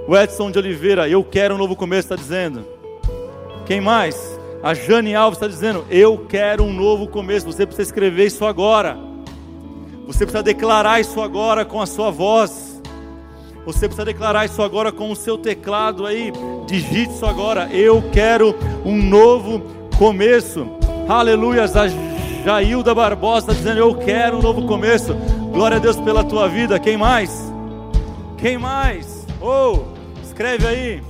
o 0.06 0.14
Edson 0.14 0.50
de 0.50 0.58
Oliveira, 0.58 1.08
eu 1.08 1.24
quero 1.24 1.54
um 1.54 1.58
novo 1.58 1.74
começo, 1.74 2.12
está 2.12 2.16
dizendo. 2.16 2.66
Quem 3.64 3.80
mais? 3.80 4.38
A 4.62 4.74
Jane 4.74 5.14
Alves 5.14 5.38
está 5.38 5.48
dizendo: 5.48 5.84
Eu 5.90 6.26
quero 6.28 6.64
um 6.64 6.72
novo 6.72 7.08
começo. 7.08 7.46
Você 7.46 7.66
precisa 7.66 7.88
escrever 7.88 8.26
isso 8.26 8.44
agora. 8.44 8.96
Você 10.06 10.24
precisa 10.24 10.42
declarar 10.42 11.00
isso 11.00 11.20
agora 11.20 11.64
com 11.64 11.80
a 11.80 11.86
sua 11.86 12.10
voz. 12.10 12.80
Você 13.66 13.88
precisa 13.88 14.04
declarar 14.04 14.46
isso 14.46 14.62
agora 14.62 14.92
com 14.92 15.10
o 15.10 15.16
seu 15.16 15.36
teclado 15.36 16.06
aí. 16.06 16.32
Digite 16.66 17.12
isso 17.12 17.26
agora. 17.26 17.68
Eu 17.72 18.02
quero 18.12 18.54
um 18.84 18.96
novo 18.96 19.60
começo. 19.98 20.68
Aleluias. 21.08 21.76
A 21.76 21.88
Jailda 22.44 22.94
Barbosa 22.94 23.52
dizendo: 23.52 23.80
Eu 23.80 23.96
quero 23.96 24.38
um 24.38 24.42
novo 24.42 24.64
começo. 24.66 25.12
Glória 25.52 25.78
a 25.78 25.80
Deus 25.80 25.96
pela 25.96 26.22
tua 26.22 26.48
vida. 26.48 26.78
Quem 26.78 26.96
mais? 26.96 27.52
Quem 28.38 28.56
mais? 28.56 29.26
Oh, 29.40 29.80
escreve 30.22 30.68
aí. 30.68 31.02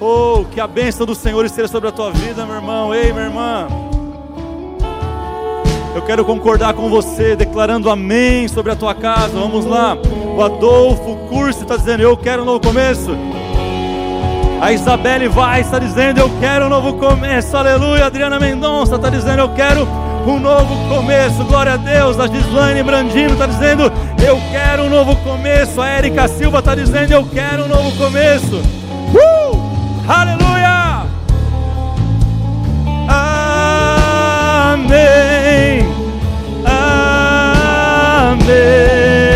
Oh, 0.00 0.44
que 0.52 0.60
a 0.60 0.66
bênção 0.66 1.06
do 1.06 1.14
Senhor 1.14 1.44
esteja 1.44 1.68
sobre 1.68 1.88
a 1.88 1.92
tua 1.92 2.10
vida, 2.10 2.44
meu 2.44 2.56
irmão. 2.56 2.92
Ei, 2.92 3.12
minha 3.12 3.26
irmã. 3.26 3.91
Eu 5.94 6.00
quero 6.02 6.24
concordar 6.24 6.72
com 6.72 6.88
você, 6.88 7.36
declarando 7.36 7.90
amém 7.90 8.48
sobre 8.48 8.72
a 8.72 8.76
tua 8.76 8.94
casa. 8.94 9.38
Vamos 9.38 9.66
lá. 9.66 9.96
O 10.36 10.42
Adolfo 10.42 11.16
Curso 11.28 11.62
está 11.62 11.76
dizendo: 11.76 12.02
Eu 12.02 12.16
quero 12.16 12.42
um 12.42 12.46
novo 12.46 12.60
começo. 12.60 13.10
A 14.60 14.72
Isabelle 14.72 15.28
vai 15.28 15.60
está 15.60 15.78
dizendo: 15.78 16.18
Eu 16.18 16.30
quero 16.40 16.66
um 16.66 16.68
novo 16.70 16.94
começo. 16.94 17.54
Aleluia. 17.56 18.06
Adriana 18.06 18.40
Mendonça 18.40 18.96
está 18.96 19.10
dizendo: 19.10 19.40
Eu 19.40 19.50
quero 19.50 19.86
um 20.26 20.38
novo 20.38 20.74
começo. 20.88 21.44
Glória 21.44 21.74
a 21.74 21.76
Deus. 21.76 22.18
A 22.18 22.26
Gislaine 22.26 22.82
Brandino 22.82 23.32
está 23.32 23.46
dizendo: 23.46 23.92
Eu 24.26 24.40
quero 24.50 24.84
um 24.84 24.88
novo 24.88 25.14
começo. 25.16 25.80
A 25.80 25.98
Erika 25.98 26.26
Silva 26.26 26.60
está 26.60 26.74
dizendo: 26.74 27.12
Eu 27.12 27.26
quero 27.26 27.64
um 27.64 27.68
novo 27.68 27.92
começo. 27.98 28.62
Uh! 29.12 29.60
Aleluia! 30.08 31.02
Amém. 34.72 35.31
Amém. 38.32 39.31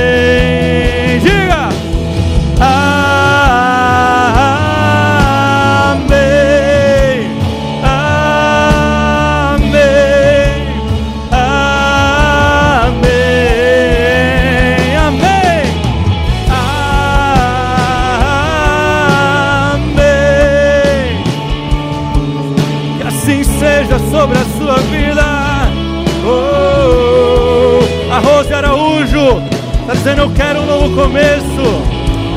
Novo 30.87 31.03
começo. 31.03 31.83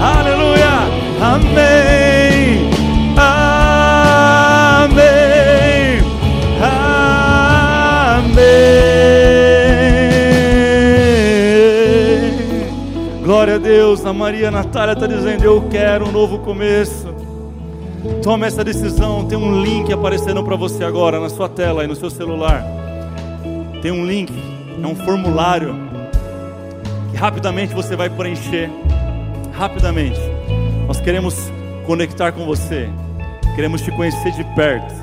Aleluia. 0.02 0.90
Amém. 1.22 2.70
Amém. 3.16 3.60
Amém. 8.22 8.44
Glória 13.24 13.56
a 13.56 13.60
Deus. 13.60 14.06
A 14.06 14.14
Maria 14.14 14.50
Natália 14.50 14.94
está 14.94 15.06
dizendo: 15.06 15.44
Eu 15.44 15.62
quero 15.70 16.08
um 16.08 16.12
novo 16.12 16.40
começo. 16.40 17.14
Tome 18.24 18.48
essa 18.48 18.64
decisão. 18.64 19.26
Tem 19.26 19.38
um 19.38 19.62
link 19.62 19.94
aparecendo 19.94 20.44
para 20.44 20.56
você 20.56 20.84
agora 20.84 21.20
na 21.20 21.30
sua 21.30 21.50
tela 21.50 21.84
e 21.84 21.88
no 21.88 21.96
seu 21.96 22.10
celular. 22.10 22.64
Tem 23.82 23.92
um 23.92 24.06
link, 24.06 24.34
é 24.82 24.88
um 24.88 24.96
formulário 24.96 25.89
rapidamente 27.20 27.74
você 27.74 27.98
vai 27.98 28.10
preencher. 28.10 28.70
Rapidamente. 29.52 30.20
Nós 30.88 31.02
queremos 31.02 31.36
conectar 31.86 32.32
com 32.32 32.46
você. 32.46 32.88
Queremos 33.56 33.82
te 33.82 33.92
conhecer 33.92 34.32
de 34.32 34.44
perto. 34.56 34.94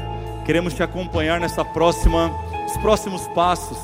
Queremos 0.47 0.73
te 0.73 0.83
acompanhar 0.83 1.39
nessa 1.39 1.63
próxima, 1.63 2.33
os 2.67 2.75
próximos 2.79 3.29
passos 3.29 3.77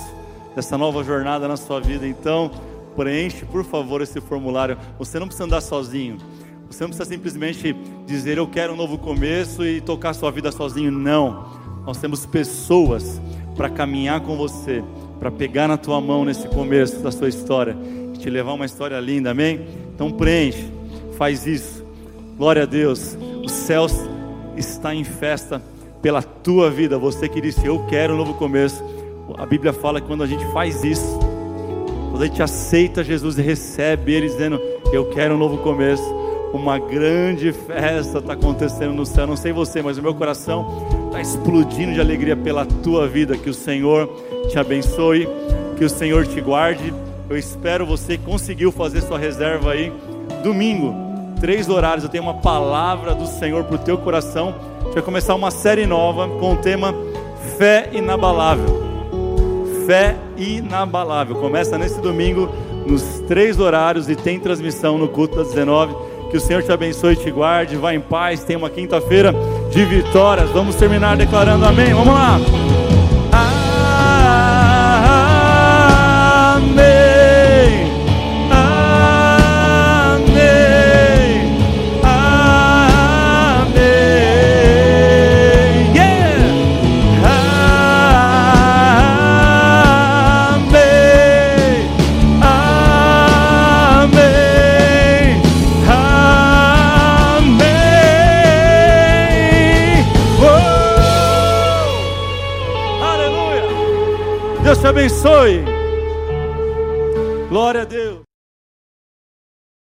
dessa 0.56 0.78
nova 0.78 1.04
jornada 1.04 1.46
na 1.46 1.58
sua 1.58 1.78
vida. 1.78 2.08
Então, 2.08 2.50
preenche, 2.96 3.44
por 3.44 3.64
favor, 3.64 4.00
esse 4.00 4.18
formulário. 4.18 4.78
Você 4.98 5.18
não 5.18 5.26
precisa 5.26 5.44
andar 5.44 5.60
sozinho. 5.60 6.16
Você 6.70 6.84
não 6.84 6.88
precisa 6.88 7.10
simplesmente 7.10 7.76
dizer 8.06 8.38
eu 8.38 8.46
quero 8.46 8.72
um 8.72 8.76
novo 8.76 8.96
começo 8.96 9.62
e 9.62 9.82
tocar 9.82 10.14
sua 10.14 10.30
vida 10.30 10.50
sozinho. 10.50 10.90
Não. 10.90 11.50
Nós 11.84 11.98
temos 11.98 12.24
pessoas 12.24 13.20
para 13.54 13.68
caminhar 13.68 14.22
com 14.22 14.38
você, 14.38 14.82
para 15.20 15.30
pegar 15.30 15.68
na 15.68 15.76
tua 15.76 16.00
mão 16.00 16.24
nesse 16.24 16.48
começo 16.48 17.00
da 17.00 17.12
sua 17.12 17.28
história 17.28 17.76
te 18.22 18.30
levar 18.30 18.52
uma 18.52 18.64
história 18.64 18.98
linda, 19.00 19.32
amém? 19.32 19.60
Então 19.92 20.10
preenche, 20.12 20.70
faz 21.18 21.44
isso. 21.44 21.84
Glória 22.38 22.62
a 22.62 22.66
Deus. 22.66 23.18
O 23.44 23.48
céu 23.48 23.86
está 24.56 24.94
em 24.94 25.02
festa 25.02 25.60
pela 26.00 26.22
tua 26.22 26.70
vida. 26.70 26.96
Você 26.98 27.28
que 27.28 27.40
disse 27.40 27.66
eu 27.66 27.84
quero 27.86 28.14
um 28.14 28.16
novo 28.16 28.34
começo. 28.34 28.82
A 29.36 29.44
Bíblia 29.44 29.72
fala 29.72 30.00
que 30.00 30.06
quando 30.06 30.22
a 30.22 30.26
gente 30.26 30.44
faz 30.52 30.84
isso, 30.84 31.18
quando 32.10 32.22
a 32.22 32.26
gente 32.26 32.42
aceita 32.42 33.02
Jesus 33.02 33.38
e 33.38 33.42
recebe 33.42 34.12
Ele 34.12 34.28
dizendo 34.28 34.60
eu 34.92 35.06
quero 35.10 35.34
um 35.34 35.38
novo 35.38 35.58
começo, 35.58 36.04
uma 36.52 36.78
grande 36.78 37.50
festa 37.50 38.18
está 38.18 38.34
acontecendo 38.34 38.94
no 38.94 39.04
céu. 39.04 39.26
Não 39.26 39.36
sei 39.36 39.52
você, 39.52 39.82
mas 39.82 39.98
o 39.98 40.02
meu 40.02 40.14
coração 40.14 40.86
está 41.06 41.20
explodindo 41.20 41.94
de 41.94 42.00
alegria 42.00 42.36
pela 42.36 42.64
tua 42.64 43.08
vida. 43.08 43.36
Que 43.36 43.50
o 43.50 43.54
Senhor 43.54 44.08
te 44.48 44.58
abençoe, 44.60 45.26
que 45.76 45.84
o 45.84 45.90
Senhor 45.90 46.24
te 46.24 46.40
guarde. 46.40 46.92
Eu 47.32 47.38
espero 47.38 47.86
você 47.86 48.18
conseguiu 48.18 48.70
fazer 48.70 49.00
sua 49.00 49.18
reserva 49.18 49.72
aí. 49.72 49.90
Domingo, 50.42 50.94
três 51.40 51.66
horários. 51.66 52.04
Eu 52.04 52.10
tenho 52.10 52.24
uma 52.24 52.34
palavra 52.34 53.14
do 53.14 53.26
Senhor 53.26 53.64
para 53.64 53.76
o 53.76 53.78
teu 53.78 53.96
coração. 53.96 54.54
A 54.80 54.84
gente 54.84 54.92
vai 54.92 55.02
começar 55.02 55.34
uma 55.34 55.50
série 55.50 55.86
nova 55.86 56.28
com 56.28 56.52
o 56.52 56.56
tema 56.58 56.94
Fé 57.56 57.88
Inabalável. 57.90 58.66
Fé 59.86 60.14
Inabalável. 60.36 61.36
Começa 61.36 61.78
nesse 61.78 62.02
domingo, 62.02 62.50
nos 62.86 63.02
três 63.26 63.58
horários, 63.58 64.10
e 64.10 64.14
tem 64.14 64.38
transmissão 64.38 64.98
no 64.98 65.08
culto 65.08 65.36
das 65.36 65.48
19 65.48 65.94
que 66.30 66.36
o 66.36 66.40
Senhor 66.40 66.62
te 66.62 66.70
abençoe 66.70 67.16
te 67.16 67.30
guarde. 67.30 67.76
Vá 67.76 67.94
em 67.94 68.00
paz. 68.00 68.44
Tenha 68.44 68.58
uma 68.58 68.68
quinta-feira 68.68 69.34
de 69.70 69.82
vitórias. 69.86 70.50
Vamos 70.50 70.76
terminar 70.76 71.16
declarando 71.16 71.64
amém. 71.64 71.94
Vamos 71.94 72.12
lá. 72.12 72.61
Deus 104.72 104.80
te 104.80 104.86
abençoe. 104.86 105.64
Glória 107.50 107.82
a 107.82 107.84
Deus. 107.84 108.01